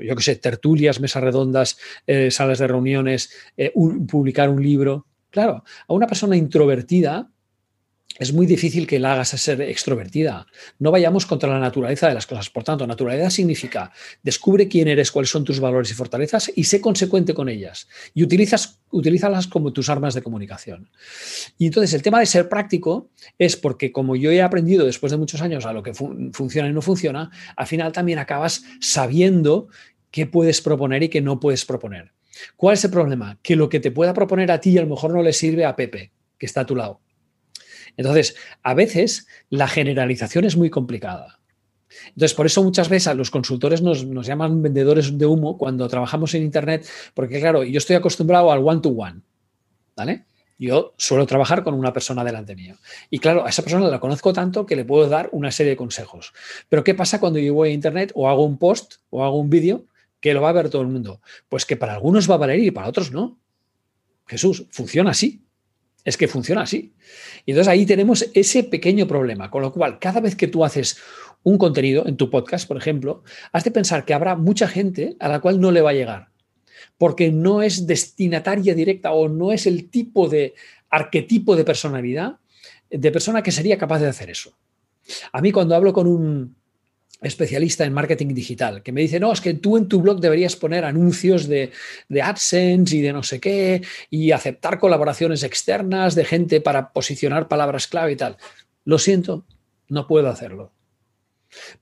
[0.02, 3.70] yo qué sé, tertulias, mesas redondas, eh, salas de reuniones, eh,
[4.08, 5.06] publicar un libro.
[5.30, 7.30] Claro, a una persona introvertida
[8.18, 10.46] es muy difícil que la hagas a ser extrovertida.
[10.78, 12.50] No vayamos contra la naturaleza de las cosas.
[12.50, 13.92] Por tanto, naturaleza significa
[14.22, 17.88] descubre quién eres, cuáles son tus valores y fortalezas y sé consecuente con ellas.
[18.12, 20.90] Y utilizas, utilízalas como tus armas de comunicación.
[21.56, 23.08] Y entonces el tema de ser práctico
[23.38, 26.72] es porque como yo he aprendido después de muchos años a lo que funciona y
[26.72, 29.68] no funciona, al final también acabas sabiendo
[30.10, 32.12] qué puedes proponer y qué no puedes proponer.
[32.56, 33.38] ¿Cuál es el problema?
[33.42, 35.76] Que lo que te pueda proponer a ti a lo mejor no le sirve a
[35.76, 37.00] Pepe, que está a tu lado.
[37.96, 41.40] Entonces, a veces la generalización es muy complicada.
[42.08, 46.34] Entonces, por eso muchas veces a los consultores nos, llaman vendedores de humo cuando trabajamos
[46.34, 49.20] en Internet, porque claro, yo estoy acostumbrado al one-to-one,
[49.96, 50.24] ¿vale?
[50.58, 52.76] Yo suelo trabajar con una persona delante mío.
[53.08, 55.76] Y claro, a esa persona la conozco tanto que le puedo dar una serie de
[55.76, 56.34] consejos.
[56.68, 59.48] Pero ¿qué pasa cuando yo voy a Internet o hago un post o hago un
[59.48, 59.86] vídeo
[60.20, 61.22] que lo va a ver todo el mundo?
[61.48, 63.38] Pues que para algunos va a valer y para otros no.
[64.26, 65.42] Jesús, funciona así.
[66.04, 66.92] Es que funciona así.
[67.44, 70.98] Y entonces ahí tenemos ese pequeño problema, con lo cual cada vez que tú haces
[71.42, 73.22] un contenido en tu podcast, por ejemplo,
[73.52, 76.28] has de pensar que habrá mucha gente a la cual no le va a llegar,
[76.98, 80.54] porque no es destinataria directa o no es el tipo de
[80.90, 82.36] arquetipo de personalidad
[82.90, 84.52] de persona que sería capaz de hacer eso.
[85.32, 86.56] A mí cuando hablo con un,
[87.20, 90.56] especialista en marketing digital, que me dice, no, es que tú en tu blog deberías
[90.56, 91.70] poner anuncios de,
[92.22, 97.86] AdSense y de no sé qué, y aceptar colaboraciones externas de gente para posicionar palabras
[97.86, 98.36] clave y tal.
[98.84, 99.44] Lo siento,
[99.88, 100.72] no puedo hacerlo.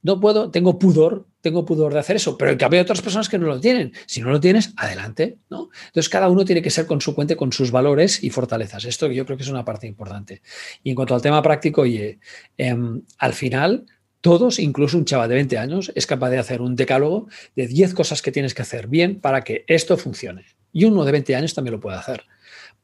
[0.03, 3.28] No puedo, tengo pudor, tengo pudor de hacer eso, pero en cambio hay otras personas
[3.28, 3.93] que no lo tienen.
[4.07, 5.68] Si no lo tienes, adelante, ¿no?
[5.86, 8.86] Entonces cada uno tiene que ser consecuente con sus valores y fortalezas.
[8.86, 10.41] Esto yo creo que es una parte importante.
[10.82, 12.18] Y en cuanto al tema práctico, oye,
[12.57, 13.84] em, al final
[14.20, 17.94] todos, incluso un chaval de 20 años, es capaz de hacer un decálogo de 10
[17.94, 20.44] cosas que tienes que hacer bien para que esto funcione.
[20.72, 22.24] Y uno de 20 años también lo puede hacer.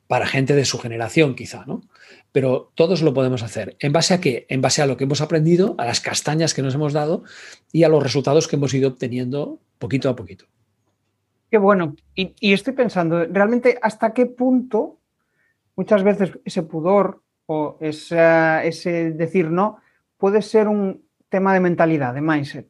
[0.06, 1.82] Para gente de su generación, quizá, ¿no?
[2.30, 3.76] Pero todos lo podemos hacer.
[3.80, 4.46] ¿En base a qué?
[4.48, 7.24] En base a lo que hemos aprendido, a las castañas que nos hemos dado
[7.72, 10.46] y a los resultados que hemos ido obteniendo poquito a poquito.
[11.50, 11.96] Qué bueno.
[12.14, 14.98] Y, estoy pensando, realmente, ¿hasta qué punto
[15.76, 19.78] muchas veces ese pudor o ese decir no
[20.16, 21.03] puede ser un,
[21.34, 22.68] tema de mentalidad, de mindset?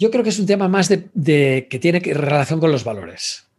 [0.00, 3.51] Yo creo que es un tema más de, que tiene relación con los valores.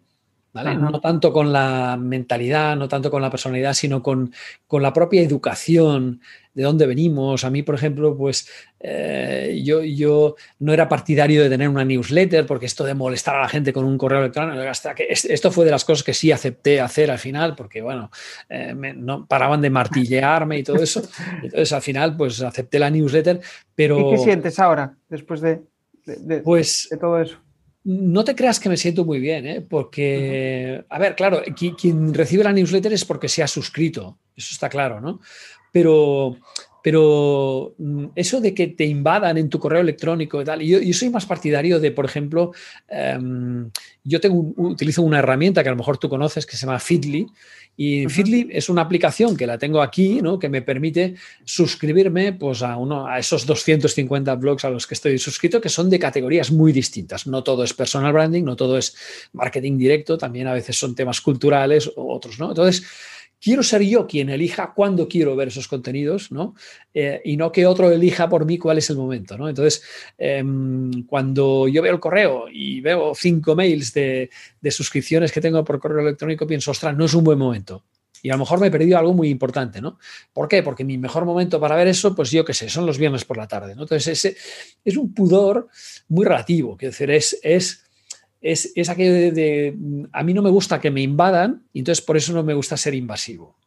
[0.54, 4.32] No tanto con la mentalidad, no tanto con la personalidad, sino con,
[4.68, 6.22] con la propia educación,
[6.54, 7.44] de dónde venimos.
[7.44, 8.48] A mí, por ejemplo, pues
[8.80, 13.42] eh, yo, yo no era partidario de tener una newsletter porque esto de molestar a
[13.42, 16.32] la gente con un correo electrónico, hasta que esto fue de las cosas que sí
[16.32, 18.12] acepté hacer al final, porque bueno,
[18.50, 21.02] eh, no paraban de martillearme y todo eso.
[21.44, 23.42] Entonces al final pues acepté la newsletter,
[23.76, 24.00] pero...
[24.00, 25.62] ¿Y qué sientes ahora después de,
[26.44, 27.43] pues, de todo eso?
[27.86, 29.62] No te creas que me siento muy bien, ¿eh?
[29.62, 31.42] porque, a ver, claro,
[31.78, 35.20] quien recibe la newsletter es porque se ha suscrito, eso está claro, ¿no?
[35.74, 36.38] pero,
[36.84, 40.94] pero mm, eso de que te invadan en tu correo electrónico y tal, yo, yo
[40.94, 42.54] soy más partidario de, por ejemplo,
[42.88, 43.70] em,
[44.04, 47.26] yo tengo, utilizo una herramienta que a lo mejor tú conoces que se llama Feedly.
[47.76, 50.38] Y Feedly es una aplicación que la tengo aquí, ¿no?
[50.38, 55.18] que me permite suscribirme pues, a, uno, a esos 250 blogs a los que estoy
[55.18, 57.26] suscrito, que son de categorías muy distintas.
[57.26, 58.96] No todo es personal branding, no todo es
[59.34, 62.40] marketing directo, también a veces son temas culturales otros.
[62.40, 62.50] ¿no?
[62.50, 62.84] Entonces,
[63.44, 66.56] quiero ser yo quien elija cuándo quiero ver esos contenidos, ¿no?
[66.94, 69.50] Eh, y no que otro elija por mí cuál es el momento, ¿no?
[69.50, 69.84] Entonces,
[70.18, 74.30] em, cuando yo veo el correo y veo cinco mails de,
[74.72, 77.84] suscripciones que tengo por correo electrónico, pienso, ostras, no es un buen momento.
[78.22, 80.00] Y a lo mejor me he perdido algo muy importante, ¿no?
[80.32, 80.64] ¿Por qué?
[80.64, 83.36] Porque mi mejor momento para ver eso, pues yo qué sé, son los viernes por
[83.36, 83.82] la tarde, ¿no?
[83.82, 84.38] Entonces, ese
[84.86, 85.68] es un pudor
[86.08, 87.83] muy relativo, quiero decir, es, es
[88.44, 89.76] es, aquello de,
[90.12, 92.76] a mí no me gusta que me invadan y entonces por eso no me gusta
[92.76, 93.58] ser invasivo.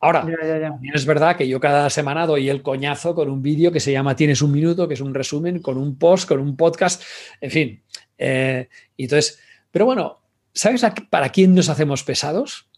[0.00, 3.80] Ahora, también es verdad que yo cada semana doy el coñazo con un vídeo que
[3.80, 7.02] se llama Tienes un minuto, que es un resumen, con un post, con un podcast,
[7.40, 7.82] en fin.
[8.16, 9.40] Eh, entonces,
[9.70, 10.20] pero bueno,
[10.52, 12.68] ¿sabes para quién nos hacemos pesados?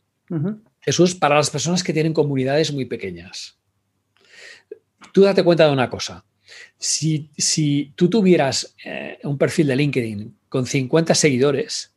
[0.85, 3.59] Eso es para las personas que tienen comunidades muy pequeñas.
[5.13, 6.25] Tú date cuenta de una cosa.
[6.79, 11.95] Si, si tú tuvieras eh, un perfil de LinkedIn con 50 seguidores,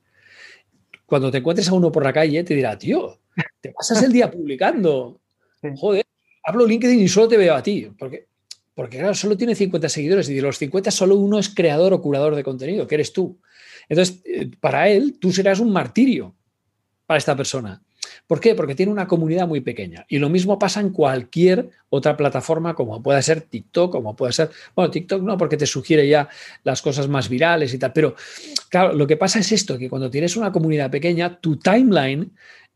[1.05, 3.19] cuando te encuentres a uno por la calle te dirá, tío,
[3.59, 5.19] te pasas el día publicando.
[5.75, 6.05] Joder,
[6.43, 7.91] hablo LinkedIn y solo te veo a ti.
[7.97, 8.27] Porque,
[8.73, 12.01] porque claro, solo tiene 50 seguidores y de los 50 solo uno es creador o
[12.01, 13.39] curador de contenido, que eres tú.
[13.89, 16.35] Entonces, eh, para él, tú serás un martirio
[17.05, 17.81] para esta persona.
[18.27, 18.55] ¿Por qué?
[18.55, 20.05] Porque tiene una comunidad muy pequeña.
[20.07, 24.49] Y lo mismo pasa en cualquier otra plataforma, como puede ser TikTok, como puede ser,
[24.75, 26.29] bueno, TikTok no, porque te sugiere ya
[26.63, 27.93] las cosas más virales y tal.
[27.93, 28.15] Pero,
[28.69, 32.31] claro, lo que pasa es esto, que cuando tienes una comunidad pequeña, tu timeline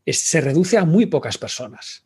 [0.06, 2.04] se reduce a muy pocas personas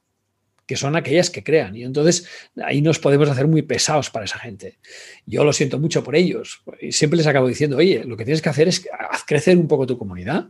[0.66, 1.76] que son aquellas que crean.
[1.76, 2.26] Y entonces
[2.64, 4.78] ahí nos podemos hacer muy pesados para esa gente.
[5.26, 6.62] Yo lo siento mucho por ellos.
[6.80, 9.68] Y siempre les acabo diciendo, oye, lo que tienes que hacer es haz crecer un
[9.68, 10.48] poco tu comunidad.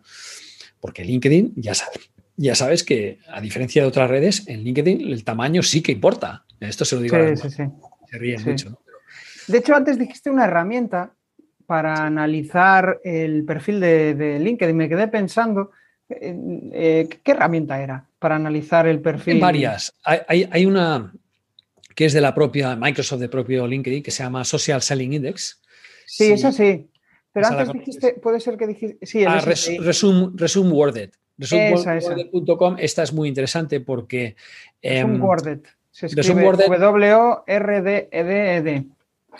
[0.81, 5.24] Porque LinkedIn, ya sabes, ya sabes que, a diferencia de otras redes, en LinkedIn el
[5.24, 6.45] tamaño sí que importa.
[6.61, 8.78] Esto se lo digo a Se ríen mucho.
[9.49, 11.12] De hecho, antes dijiste una herramienta
[11.66, 14.76] para analizar el perfil de, LinkedIn.
[14.76, 15.70] Me quedé pensando,
[16.09, 19.35] eh, ¿qué herramienta era para analizar el perfil?
[19.35, 19.95] Hay varias.
[20.05, 21.12] Hay, una
[21.95, 25.61] que es de la propia Microsoft, de propio LinkedIn, que se llama Social Selling Index.
[26.07, 26.89] Sí, esa sí.
[27.33, 29.07] Pero antes dijiste, puede ser que dijiste.
[29.07, 31.11] Sí, ah, Resume, resume Worded.
[31.43, 34.36] ResumeWorded.com, esta es muy interesante porque.
[34.82, 35.61] Resume em, Worded.
[35.90, 36.43] Se escribe
[36.78, 38.70] W-R-D-E-D-E-D.
[38.70, 38.86] E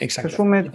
[0.01, 0.29] Exacto.
[0.29, 0.71] Resume,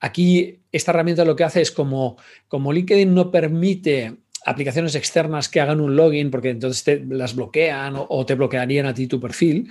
[0.00, 2.16] aquí esta herramienta lo que hace es como,
[2.46, 4.14] como LinkedIn no permite
[4.44, 8.94] aplicaciones externas que hagan un login porque entonces te las bloquean o, te bloquearían a
[8.94, 9.70] ti tu perfil.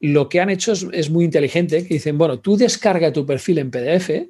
[0.00, 3.58] Lo que han hecho es, es, muy inteligente, que dicen, bueno, tú descarga tu perfil
[3.58, 4.28] en PDF,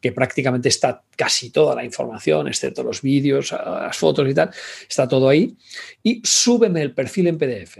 [0.00, 4.50] que prácticamente está casi toda la información, excepto los vídeos, las fotos y tal,
[4.88, 5.56] está todo ahí,
[6.02, 7.78] y súbeme el perfil en PDF.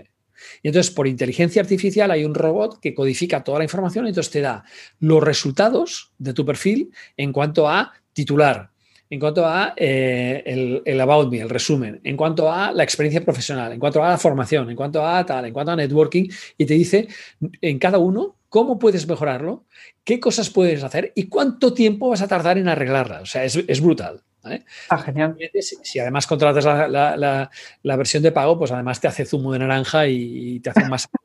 [0.62, 4.33] Y entonces, por inteligencia artificial, hay un robot que codifica toda la información y entonces
[4.33, 4.64] te da
[5.01, 8.71] los resultados de tu perfil en cuanto a titular,
[9.09, 13.25] en cuanto a eh, el, el, About Me, el resumen, en cuanto a la experiencia
[13.25, 16.67] profesional, en cuanto a la formación, en cuanto a tal, en cuanto a networking, y
[16.67, 17.09] te dice
[17.61, 19.66] en cada uno cómo puedes mejorarlo,
[20.02, 23.20] qué cosas puedes hacer y cuánto tiempo vas a tardar en arreglarla.
[23.20, 24.22] O sea, es, brutal.
[24.88, 25.36] Ah, genial.
[25.61, 27.50] Si, además contratas la,
[27.82, 31.07] versión de pago, pues además te hace zumo de naranja y, te hace más.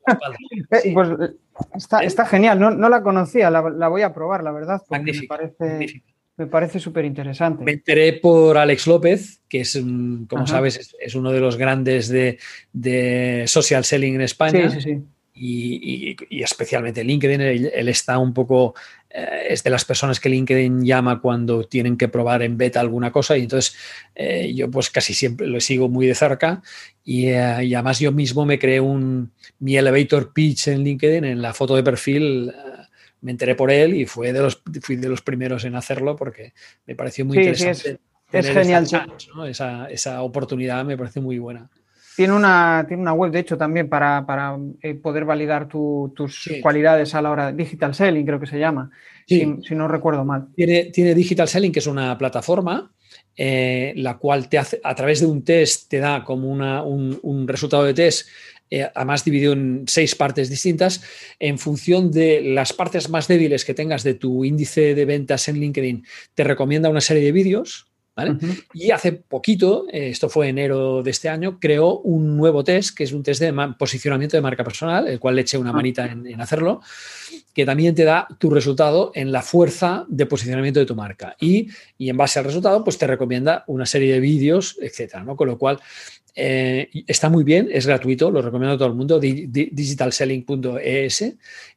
[0.72, 4.82] Eh, pues eh, está, genial, no, la conocía, la, voy a probar, la verdad.
[4.90, 6.02] me parece,
[6.36, 7.64] me parece súper interesante.
[7.64, 9.80] Me enteré por Alex López, que es,
[10.28, 14.70] como sabes, es, uno de los grandes de, social selling en España.
[14.70, 15.02] Sí, sí, sí.
[15.34, 18.74] Y, especialmente LinkedIn, él, está un poco,
[19.08, 23.10] eh, es de las personas que LinkedIn llama cuando tienen que probar en beta alguna
[23.10, 23.74] cosa y entonces
[24.14, 26.62] eh, yo pues casi siempre lo sigo muy de cerca
[27.02, 31.54] y, eh, además yo mismo me creé un, mi elevator pitch en LinkedIn, en la
[31.54, 32.52] foto de perfil,
[33.22, 36.52] me enteré por él y fue de los, fui de los primeros en hacerlo porque
[36.86, 37.98] me pareció muy interesante.
[38.30, 38.86] es, genial.
[39.48, 41.70] esa, esa, oportunidad me parece muy buena.
[42.16, 47.22] Tiene una, tiene una web, de hecho, también para, eh, poder validar tus cualidades a
[47.22, 48.90] la hora de Digital Selling, creo que se llama,
[49.26, 50.48] si, no recuerdo mal.
[50.54, 52.92] Tiene, tiene Digital Selling, que es una plataforma
[53.34, 57.48] eh, la cual te hace, a través de un test te da como una, un,
[57.48, 58.28] resultado de test
[58.70, 61.02] eh, además dividido en seis partes distintas,
[61.38, 65.60] en función de las partes más débiles que tengas de tu índice de ventas en
[65.60, 67.91] LinkedIn, te recomienda una serie de vídeos.
[68.74, 73.04] Y hace poquito, eh, esto fue enero de este año, creó un nuevo test, que
[73.04, 75.74] es un test de posicionamiento de marca personal, el cual le eché una ah.
[75.74, 76.80] manita en, hacerlo,
[77.54, 81.36] que también te da tu resultado en la fuerza de posicionamiento de tu marca.
[81.40, 85.36] Y, y en base al resultado, pues te recomienda una serie de vídeos, etcétera, ¿no?
[85.36, 85.80] Con lo cual,
[86.34, 91.34] eh, está muy bien, es gratuito, lo recomiendo a todo el mundo, digitalselling.es.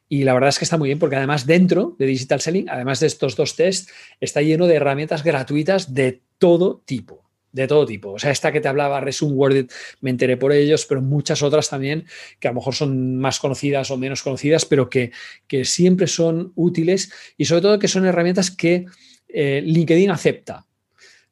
[0.08, 3.00] Y la verdad es que está muy bien porque además dentro de Digital Selling, además
[3.00, 7.26] de estos dos tests, está lleno de herramientas gratuitas de todo tipo
[7.56, 8.12] de todo tipo.
[8.12, 9.70] O sea, esta que te hablaba, Resume Worded,
[10.02, 12.04] me enteré por ellos, pero muchas otras también
[12.38, 15.10] que a lo mejor son más conocidas o menos conocidas, pero que,
[15.48, 18.84] que siempre son útiles y sobre todo que son herramientas que
[19.28, 20.66] eh, LinkedIn acepta.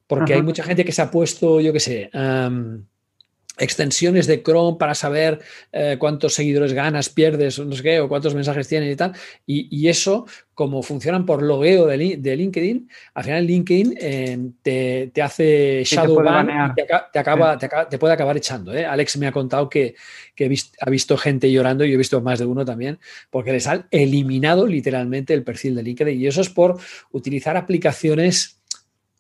[0.07, 2.11] Porque hay mucha gente que se ha puesto, yo qué sé,
[3.59, 5.41] extensiones de Chrome para saber
[5.73, 9.13] eh, cuántos seguidores ganas, pierdes, no sé qué, o cuántos mensajes tienen y tal.
[9.47, 14.39] Y, eso, como funcionan por logueo de, LinkedIn, al final LinkedIn eh,
[15.13, 18.75] te, hace shadow ban y te, acaba, te, puede acabar echando.
[18.75, 18.85] ¿eh?
[18.85, 19.95] Alex me ha contado que,
[20.81, 22.99] ha visto gente llorando, y yo he visto más de uno también,
[23.31, 26.21] porque les han eliminado literalmente el perfil de LinkedIn.
[26.21, 26.79] Y eso es por
[27.13, 28.61] utilizar aplicaciones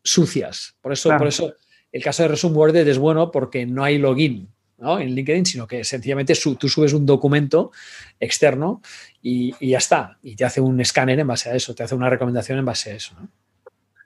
[0.02, 0.74] sucias.
[0.80, 1.54] Por eso, por eso
[1.94, 4.48] El caso de Resume Worded es bueno porque no hay login
[4.80, 7.70] en LinkedIn, sino que sencillamente tú subes un documento
[8.18, 8.82] externo
[9.22, 10.18] y, ya está.
[10.20, 12.90] Y te hace un escáner en base a eso, te hace una recomendación en base
[12.90, 13.14] a eso.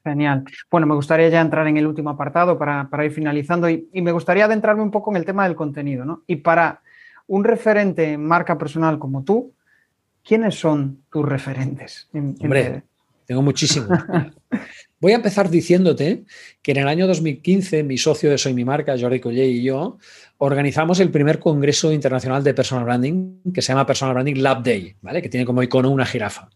[0.04, 0.44] Genial.
[0.70, 4.44] Bueno, me gustaría ya entrar en el último apartado para, ir finalizando y, me gustaría
[4.44, 6.04] adentrarme un poco en el tema del contenido.
[6.04, 6.24] ¿no?
[6.26, 6.82] Y para
[7.26, 9.54] un referente en marca personal como tú,
[10.22, 12.10] ¿quiénes son tus referentes?
[12.12, 12.82] Hombre,
[13.24, 13.88] tengo muchísimos.
[15.00, 16.24] Voy a empezar diciéndote
[16.60, 19.98] que en el año 2015 mi socio de Soy Mi Marca, Jordi Collet y yo,
[20.38, 24.96] organizamos el primer Congreso Internacional de Personal Branding que se llama Personal Branding Lab Day,
[25.00, 25.22] ¿vale?
[25.22, 26.50] que tiene como icono una jirafa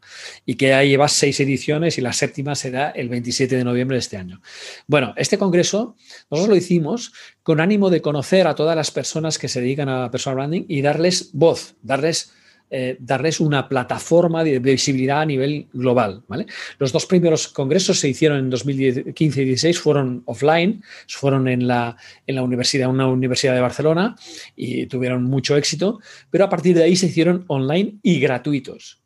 [0.45, 4.01] y que ya lleva seis ediciones y la séptima será el 27 de noviembre de
[4.01, 4.40] este año.
[4.88, 5.95] Bueno, este Congreso
[6.28, 7.12] nosotros lo hicimos
[7.45, 10.82] con ánimo de conocer a todas las personas que se dedican a Personal Branding y
[10.82, 12.32] darles voz, darles
[12.75, 16.23] eh, darles una plataforma de visibilidad a nivel global.
[16.27, 16.47] ¿vale?
[16.79, 21.99] Los dos primeros congresos se hicieron en 2015 y 2016, fueron offline, fueron en la,
[22.27, 24.16] en la universidad, una universidad de Barcelona
[24.57, 26.01] y tuvieron mucho éxito,
[26.31, 29.03] pero a partir de ahí se hicieron online y gratuitos.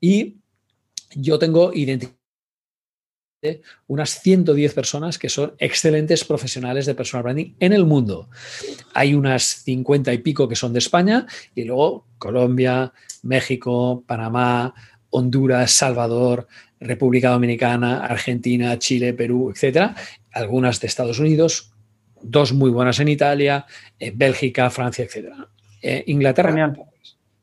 [0.00, 0.38] Y
[1.14, 2.21] yo tengo identidad
[3.88, 8.28] unas 110 personas que son excelentes profesionales de personal branding en el mundo.
[8.94, 14.74] Hay unas 50 y pico que son de España y luego Colombia, México, Panamá,
[15.10, 16.46] Honduras, Salvador,
[16.80, 19.94] República Dominicana, Argentina, Chile, Perú, etcétera.
[20.32, 21.72] Algunas de Estados Unidos,
[22.22, 23.66] dos muy buenas en Italia,
[23.98, 25.48] eh, Bélgica, Francia, etcétera.
[25.82, 26.74] Eh, Inglaterra.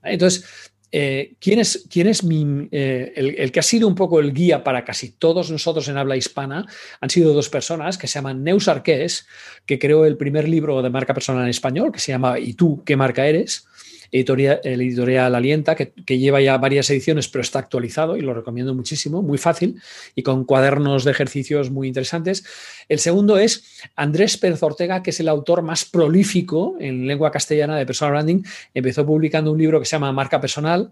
[0.03, 4.63] Entonces, eh, ¿quién es, quién es eh, el, que ha sido un poco el guía
[4.63, 6.65] para casi todos nosotros en habla hispana?
[6.99, 9.27] Han sido dos personas que se llaman Neus Arqués,
[9.65, 12.83] que creó el primer libro de marca personal en español, que se llama ¿Y tú
[12.83, 13.68] qué marca eres?
[14.11, 18.73] Editorial, el editorial Alienta, que, lleva ya varias ediciones, pero está actualizado y lo recomiendo
[18.73, 19.81] muchísimo, muy fácil
[20.15, 22.43] y con cuadernos de ejercicios muy interesantes.
[22.87, 27.77] El segundo es Andrés Pérez Ortega, que es el autor más prolífico en lengua castellana
[27.77, 28.43] de personal branding.
[28.73, 30.91] Empezó publicando un libro que se llama Marca Personal,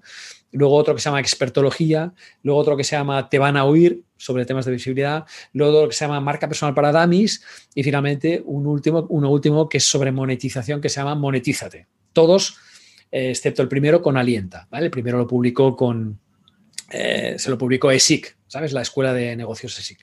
[0.52, 2.14] luego otro que se llama Expertología,
[2.44, 5.90] luego otro que se llama Te van a oír sobre temas de visibilidad, luego otro
[5.90, 7.44] que se llama Marca Personal para Damis
[7.74, 11.88] y finalmente un último, uno último que es sobre monetización que se llama Monetízate.
[12.14, 12.58] Todos
[13.12, 14.68] eh, excepto el primero con Alienta.
[14.70, 14.86] ¿vale?
[14.86, 16.20] El primero lo publicó con,
[16.90, 18.72] eh, se lo publicó ESIC, ¿sabes?
[18.72, 20.00] La Escuela de Negocios ESIC.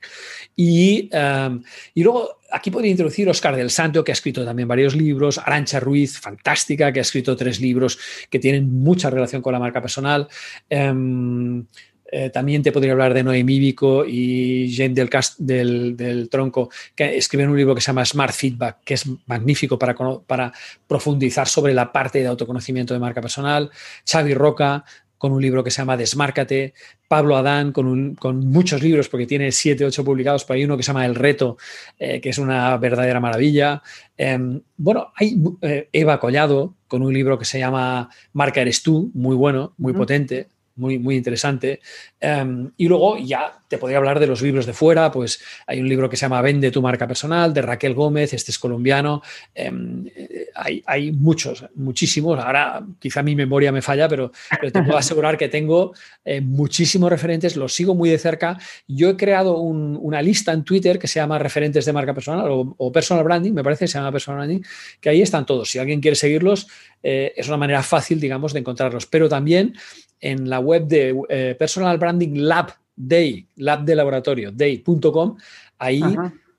[0.55, 4.95] Y, um, y luego aquí podría introducir Oscar del Santo, que ha escrito también varios
[4.95, 7.97] libros, Arancha Ruiz, fantástica, que ha escrito tres libros
[8.29, 10.27] que tienen mucha relación con la marca personal.
[10.69, 11.65] Um,
[12.11, 17.17] eh, también te podría hablar de Noemí Vico y Jane del, del, del, Tronco, que
[17.17, 19.95] escriben un libro que se llama Smart Feedback, que es magnífico para,
[20.25, 20.53] para
[20.87, 23.71] profundizar sobre la parte de autoconocimiento de marca personal.
[24.09, 24.85] Xavi Roca,
[25.17, 26.73] con un libro que se llama Desmárcate,
[27.07, 30.83] Pablo Adán con, con muchos libros, porque tiene siete, ocho publicados, pero hay uno que
[30.83, 31.57] se llama El Reto,
[31.97, 33.81] eh, que es una verdadera maravilla.
[34.17, 39.09] Em, bueno, hay eh, Eva Collado con un libro que se llama Marca Eres Tú,
[39.13, 41.79] muy bueno, muy potente muy, muy interesante.
[42.19, 45.87] Em, y luego ya te podría hablar de los libros de fuera, pues hay un
[45.87, 49.21] libro que se llama Vende tu marca personal, de Raquel Gómez, este es colombiano.
[49.53, 52.39] Em, eh, hay, hay, muchos, muchísimos.
[52.39, 57.55] Ahora quizá mi memoria me falla, pero, te puedo asegurar que tengo eh, muchísimos referentes,
[57.55, 58.57] los sigo muy de cerca.
[58.87, 62.91] Yo he creado una lista en Twitter que se llama Referentes de marca personal o,
[62.91, 64.61] Personal Branding, me parece que se llama Personal Branding,
[65.01, 65.69] que ahí están todos.
[65.69, 66.67] Si alguien quiere seguirlos,
[67.03, 69.05] eh, es una manera fácil, digamos, de encontrarlos.
[69.05, 69.75] Pero también
[70.19, 75.37] en la web de eh, Personal Branding Lab Day, lab de laboratorio, day.com,
[75.77, 76.03] ahí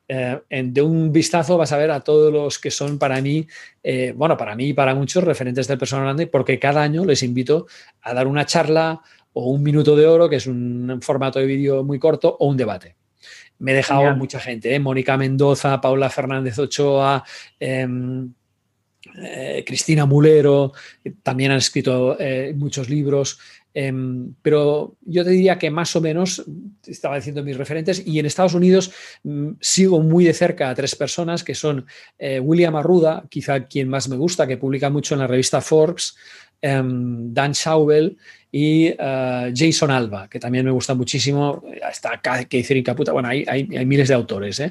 [0.09, 3.47] eh, de un vistazo vas a ver a todos los que son para mí,
[3.83, 7.23] eh, bueno, para mí y para muchos referentes del personal branding, porque cada año les
[7.23, 7.67] invito
[8.03, 9.03] a dar una charla
[9.33, 12.57] o un minuto de oro, que es un formato de vídeo muy corto, o un
[12.57, 12.97] debate.
[13.59, 17.25] Me he dejado mucha gente, Mónica Mendoza, Paula Fernández Ochoa,
[17.59, 18.33] em,
[19.19, 20.73] eh, Cristina Mulero,
[21.23, 23.39] también han escrito eh, muchos libros,
[23.73, 26.45] em, pero yo te diría que más o menos,
[26.87, 28.93] estaba diciendo mis referentes, y en Estados Unidos
[29.23, 31.87] mm, sigo muy de cerca a tres personas que son
[32.19, 36.15] eh, William Arruda, quizá quien más me gusta, que publica mucho en la revista Forbes,
[36.61, 38.19] em, Dan Schaubel
[38.53, 41.63] y Jason Alba, que también me gusta muchísimo.
[41.91, 44.63] Está Catherine Caputa, bueno, hay miles de autores.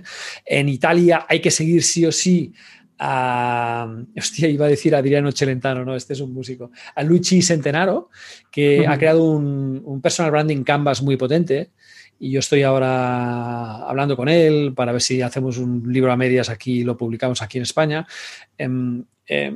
[0.44, 2.52] En Italia hay que seguir sí o sí
[3.00, 3.88] a,
[4.18, 8.10] hostia, iba a decir a Adriano Celentano, no, este es un músico, a Luigi Centenaro,
[8.52, 11.72] que ha creado un, personal branding canvas muy potente
[12.20, 16.50] y yo estoy ahora hablando con él para ver si hacemos un libro a medias
[16.50, 18.08] aquí y lo publicamos aquí en España.
[18.58, 19.54] Em, eh,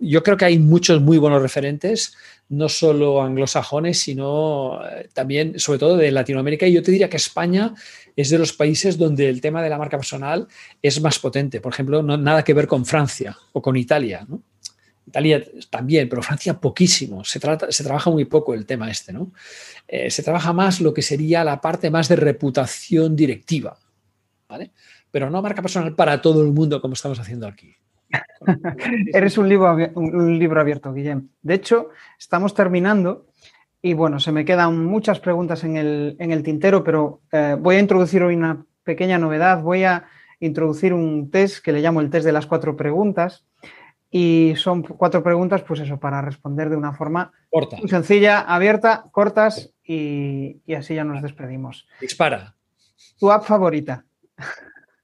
[0.00, 2.16] yo creo que hay muchos muy buenos referentes,
[2.48, 6.66] no solo anglosajones, sino eh, también, sobre todo de Latinoamérica.
[6.66, 7.74] Y yo te diría que España
[8.16, 10.48] es de los países donde el tema de la marca personal
[10.82, 11.60] es más potente.
[11.60, 14.26] Por ejemplo, no, nada que ver con Francia o con Italia.
[15.06, 17.24] Italia también, pero Francia poquísimo.
[17.24, 19.12] Se, trata, se trabaja muy poco el tema este.
[19.12, 19.32] ¿no?
[19.86, 23.78] Eh, se trabaja más lo que sería la parte más de reputación directiva.
[24.48, 24.72] ¿vale?
[25.10, 27.76] Pero no marca personal para todo el mundo como estamos haciendo aquí.
[29.12, 31.28] Eres un libro, un libro abierto, Guillem.
[31.42, 33.26] De hecho, estamos terminando
[33.82, 38.22] y bueno, se me quedan muchas preguntas en el, tintero, pero eh, voy a introducir
[38.22, 39.62] hoy una pequeña novedad.
[39.62, 40.04] Voy a
[40.38, 43.46] introducir un test que le llamo el test de las cuatro preguntas.
[44.10, 47.78] Y son cuatro preguntas, pues eso, para responder de una forma Corta.
[47.86, 51.86] sencilla, abierta, cortas y, y así ya nos despedimos.
[52.00, 52.56] Dispara.
[53.18, 54.04] ¿Tu app favorita?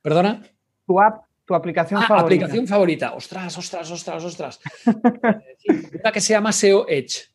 [0.02, 0.42] ¿Perdona?
[0.86, 2.26] Tu app tu aplicación ah, favorita.
[2.26, 3.14] Aplicación favorita.
[3.14, 4.60] Ostras, ostras, ostras, ostras.
[6.00, 7.28] una que se llama SEO Edge.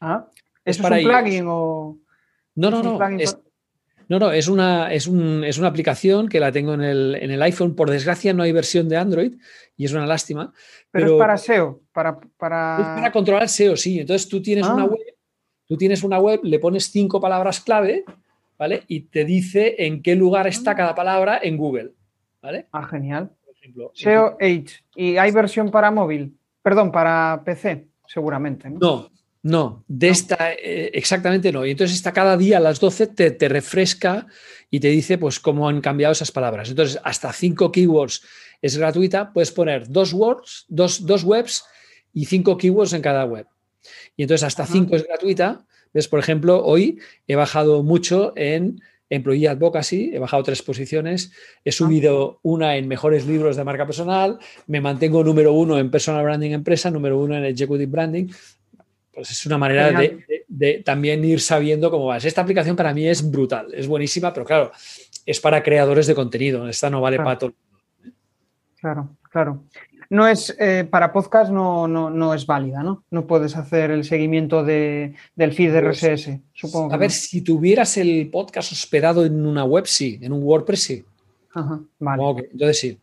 [0.00, 0.26] Ah,
[0.64, 1.98] ¿Es, para un plugin o.?
[2.54, 3.18] No, no, no.
[3.18, 3.36] Es,
[4.08, 7.74] no, no, es una, es, una aplicación que la tengo en el, iPhone.
[7.74, 9.34] Por desgracia, no hay versión de Android
[9.76, 10.52] y es una lástima.
[10.90, 12.76] Pero, es para SEO, para, para...
[12.78, 14.00] Es para controlar SEO, sí.
[14.00, 14.86] Entonces tú tienes una ah.
[14.86, 15.16] web,
[15.66, 18.04] tú tienes una web, le pones cinco palabras clave,
[18.58, 18.82] ¿vale?
[18.88, 20.76] Y te dice en qué lugar está ah.
[20.76, 21.92] cada palabra en Google.
[22.42, 22.66] ¿Vale?
[22.72, 23.30] Ah, genial.
[23.94, 24.84] SEO H.
[24.94, 26.36] ¿Y hay versión para móvil?
[26.62, 28.70] Perdón, para PC, seguramente.
[28.70, 29.10] No,
[29.42, 31.64] no, de esta eh, exactamente no.
[31.64, 34.26] Y entonces está cada día a las 12 te, refresca
[34.70, 36.68] y te dice pues cómo han cambiado esas palabras.
[36.68, 38.22] Entonces, hasta cinco keywords
[38.60, 41.64] es gratuita, puedes poner dos words, dos, dos webs
[42.12, 43.46] y cinco keywords en cada web.
[44.16, 45.64] Y entonces hasta cinco es gratuita.
[45.92, 46.06] ¿Ves?
[46.06, 51.32] Por ejemplo, hoy he bajado mucho en Employee Advocacy, he bajado tres posiciones,
[51.64, 56.24] he subido una en mejores libros de marca personal, me mantengo número uno en personal
[56.24, 58.28] branding empresa, número uno en executive branding.
[59.12, 59.92] Pues es una manera
[60.48, 62.24] de, también ir sabiendo cómo vas.
[62.24, 64.70] Esta aplicación para mí es brutal, es buenísima, pero claro,
[65.26, 67.52] es para creadores de contenido, esta no vale para todo.
[68.80, 69.64] Claro, claro
[70.10, 73.04] no es eh, para podcast no, no, es válida, ¿no?
[73.10, 76.92] No puedes hacer el seguimiento de, del feed pues, RSS, supongo.
[76.92, 81.04] a ver, si tuvieras el podcast hospedado en una web, sí, en un WordPress, sí.
[81.54, 82.48] Ajá, vale.
[82.52, 82.98] entonces sí.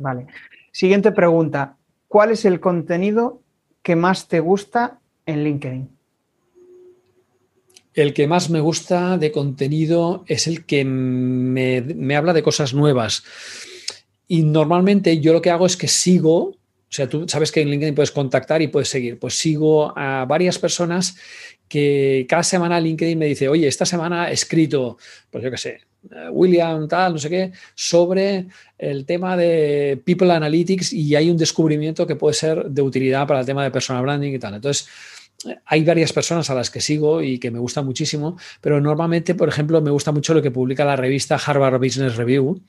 [0.00, 0.26] Vale.
[0.72, 1.76] Siguiente pregunta.
[2.08, 3.40] ¿Cuál es el contenido
[3.82, 5.88] que más te gusta en LinkedIn?
[7.94, 12.72] El que más me gusta de contenido es el que me, me habla de cosas
[12.74, 13.24] nuevas
[14.30, 16.56] y normalmente yo lo que hago es que sigo, o
[16.88, 20.56] sea, tú sabes que en LinkedIn puedes contactar y puedes seguir, pues sigo a varias
[20.56, 21.16] personas
[21.66, 24.98] que cada semana LinkedIn me dice, oye, esta semana he escrito,
[25.32, 25.80] pues yo qué sé,
[26.12, 28.46] eh, William, tal, no sé qué, sobre
[28.78, 33.40] el tema de People Analytics y hay un descubrimiento que puede ser de utilidad para
[33.40, 34.54] el tema de personal branding y tal.
[34.54, 34.88] Entonces,
[35.64, 39.48] hay varias personas a las que sigo y que me gustan muchísimo, pero normalmente, por
[39.48, 42.62] ejemplo, me gusta mucho lo que publica la revista Harvard Business Review,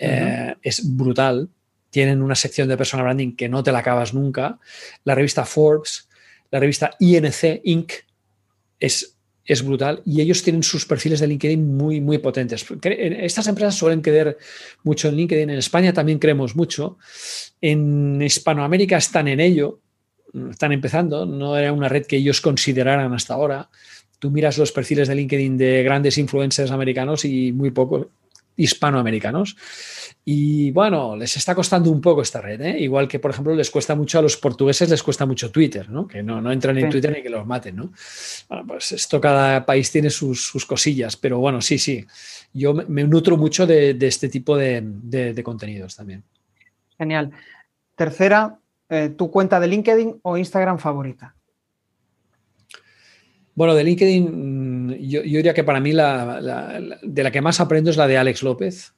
[0.00, 1.50] eh, es brutal.
[1.90, 4.58] Tienen una sección de personal branding que no te la acabas nunca.
[5.04, 6.08] La revista Forbes,
[6.50, 7.92] la revista INC Inc.
[8.78, 12.64] es, es brutal y ellos tienen sus perfiles de LinkedIn muy, muy potentes.
[12.82, 14.38] Estas empresas suelen creer
[14.84, 15.50] mucho en LinkedIn.
[15.50, 16.96] En España también creemos mucho.
[17.60, 19.80] En Hispanoamérica están en ello,
[20.50, 21.26] están empezando.
[21.26, 23.68] No era una red que ellos consideraran hasta ahora.
[24.18, 28.10] Tú miras los perfiles de LinkedIn de grandes influencers americanos y muy poco
[28.60, 29.56] hispanoamericanos.
[30.24, 32.78] Y bueno, les está costando un poco esta red, ¿eh?
[32.78, 36.06] igual que, por ejemplo, les cuesta mucho a los portugueses, les cuesta mucho Twitter, ¿no?
[36.06, 37.76] que no, no entran en Twitter ni que los maten.
[37.76, 37.92] ¿no?
[38.48, 42.06] Bueno, pues esto cada país tiene sus, cosillas, pero bueno, sí, sí,
[42.52, 46.22] yo me nutro mucho de, este tipo de, contenidos también.
[46.98, 47.32] Genial.
[47.96, 48.58] Tercera,
[48.88, 51.34] eh, ¿tu cuenta de LinkedIn o Instagram favorita?
[53.60, 57.90] Bueno, de LinkedIn, mm, yo, diría que para mí la, de la que más aprendo
[57.90, 58.94] es la de Alex López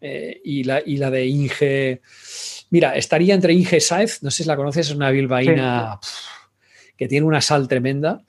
[0.00, 2.00] eh, y, la, y la de Inge.
[2.70, 6.00] Mira, estaría entre Inge Saez, no sé si la conoces, es una bilbaína
[6.96, 8.24] que tiene una sal tremenda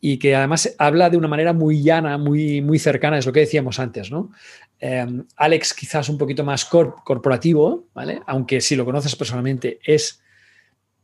[0.00, 3.40] y que además habla de una manera muy llana, muy, muy cercana, es lo que
[3.40, 4.30] decíamos antes, ¿no?
[4.78, 8.20] Em, Alex quizás un poquito más corporativo, ¿vale?
[8.28, 10.22] Aunque si lo conoces personalmente es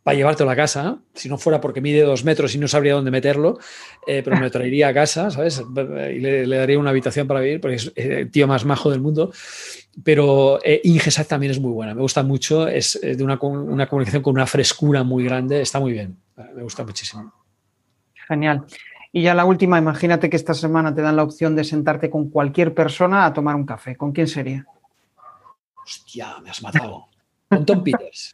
[0.02, 3.10] para llevártelo a casa, si no fuera porque mide dos metros y no sabría dónde
[3.10, 3.58] meterlo,
[4.06, 5.62] eh, pero me lo traería a casa, ¿sabes?
[5.62, 9.32] Y le, daría una habitación para vivir, porque es el tío más majo del mundo.
[10.02, 13.86] Pero eh, Ingesat también es muy buena, me gusta mucho, es eh, de una, una,
[13.86, 16.16] comunicación con una frescura muy grande, está muy bien,
[16.54, 17.32] me gusta muchísimo.
[18.26, 18.64] Genial.
[19.12, 22.30] Y ya la última, imagínate que esta semana te dan la opción de sentarte con
[22.30, 23.94] cualquier persona a tomar un café.
[23.94, 24.64] ¿Con quién sería?
[25.84, 27.08] Hostia, me has matado.
[27.50, 28.32] Con Tom Peters.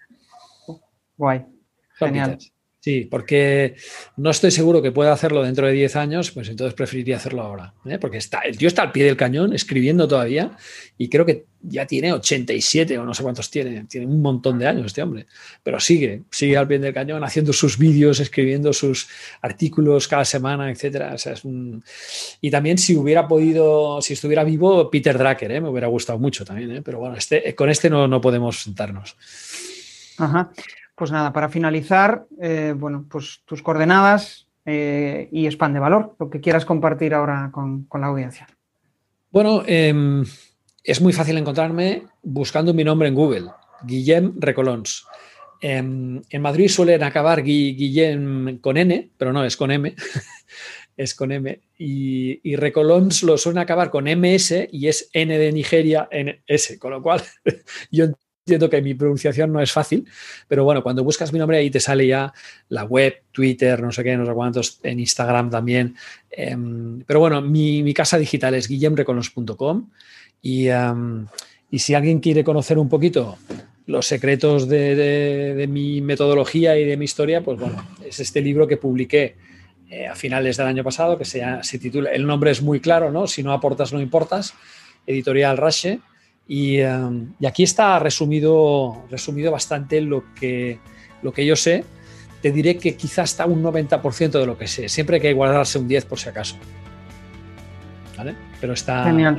[1.19, 1.58] Guay.
[1.99, 2.39] Genial.
[2.81, 3.75] Sí, porque
[4.17, 7.75] no estoy seguro que pueda hacerlo dentro de 10 años, pues entonces preferiría hacerlo ahora.
[7.85, 7.99] ¿eh?
[7.99, 10.57] Porque está, el tío está al pie del cañón escribiendo todavía
[10.97, 14.69] y creo que ya tiene 87 o no sé cuántos tiene, tiene un montón de
[14.69, 15.27] años este hombre,
[15.65, 19.09] pero sigue, sigue al pie del cañón haciendo sus vídeos, escribiendo sus
[19.43, 21.17] artículos cada semana, etc.
[22.41, 25.61] Y también si hubiera podido, si estuviera vivo, Peter Drucker, ¿eh?
[25.61, 26.83] me hubiera gustado mucho también, ¿eh?
[26.83, 29.17] pero bueno, este, con este no, no podemos sentarnos.
[30.17, 30.53] Ajá.
[30.99, 36.29] Pues nada, para finalizar, eh, bueno, pues tus coordenadas eh, y spam de valor, lo
[36.29, 38.49] que quieras compartir ahora con, la audiencia.
[39.31, 40.25] Bueno, em,
[40.83, 43.51] es muy fácil encontrarme buscando mi nombre en Google,
[43.85, 45.07] Guillem Recolons.
[45.61, 49.95] Em, en Madrid suelen acabar Guillem con N, pero no, es con M.
[50.97, 51.61] es con M.
[51.79, 56.09] Y, Recolons lo suelen acabar con MS y es N de Nigeria,
[56.45, 57.23] S, con lo cual
[57.93, 58.07] yo
[58.49, 60.07] entiendo que mi pronunciación no es fácil,
[60.49, 62.33] pero bueno, cuando buscas mi nombre ahí te sale ya
[62.71, 65.95] la web, Twitter, no sé qué, no sé cuántos, en Instagram también.
[66.31, 69.91] Em, pero bueno, mi, casa digital es guillemreconos.com
[70.41, 71.27] y, em,
[71.71, 73.37] y si alguien quiere conocer un poquito
[73.87, 78.79] los secretos de, mi metodología y de mi historia, pues bueno, es este libro que
[78.79, 79.37] publiqué
[79.91, 83.11] eh, a finales del año pasado, que se, se, titula, el nombre es muy claro,
[83.11, 83.27] ¿no?
[83.27, 84.55] Si no aportas, no importas,
[85.07, 85.57] editorial
[86.49, 86.83] Rashe.
[86.83, 90.79] Em, y, aquí está resumido, resumido bastante lo que,
[91.23, 91.85] lo que yo sé.
[92.41, 94.89] Te diré que quizás está un 90% de lo que sé.
[94.89, 96.57] Siempre hay que guardarse un 10 por si acaso.
[98.17, 98.35] ¿Vale?
[98.61, 99.39] Pero está, Genial.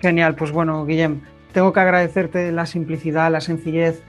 [0.00, 1.20] Genial, pues bueno, Guillem,
[1.52, 4.00] tengo que agradecerte la simplicidad, la sencillez,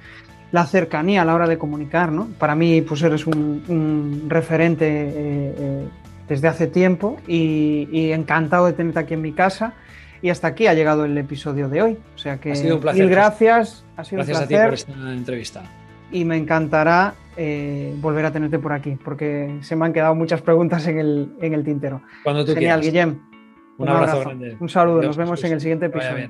[0.52, 2.28] la cercanía a la hora de comunicar, ¿no?
[2.38, 5.14] Para mí, pues eres un, referente eh,
[5.58, 5.86] eh,
[6.28, 9.74] desde hace tiempo y, encantado de tenerte aquí en mi casa
[10.22, 11.98] y hasta aquí ha llegado el episodio de hoy.
[12.16, 13.84] O sea que ha un placer, mil gracias.
[13.98, 14.58] Ha sido gracias un placer.
[14.58, 15.64] a ti por esta entrevista.
[16.12, 20.42] Y me encantará eh, volver a tenerte por aquí, porque se me han quedado muchas
[20.42, 22.02] preguntas en el, en el tintero.
[22.24, 23.20] Cuando tú Genial, Guillem.
[23.78, 24.58] Un, abrazo, grande.
[24.60, 26.30] Un saludo, nos vemos en el siguiente episodio.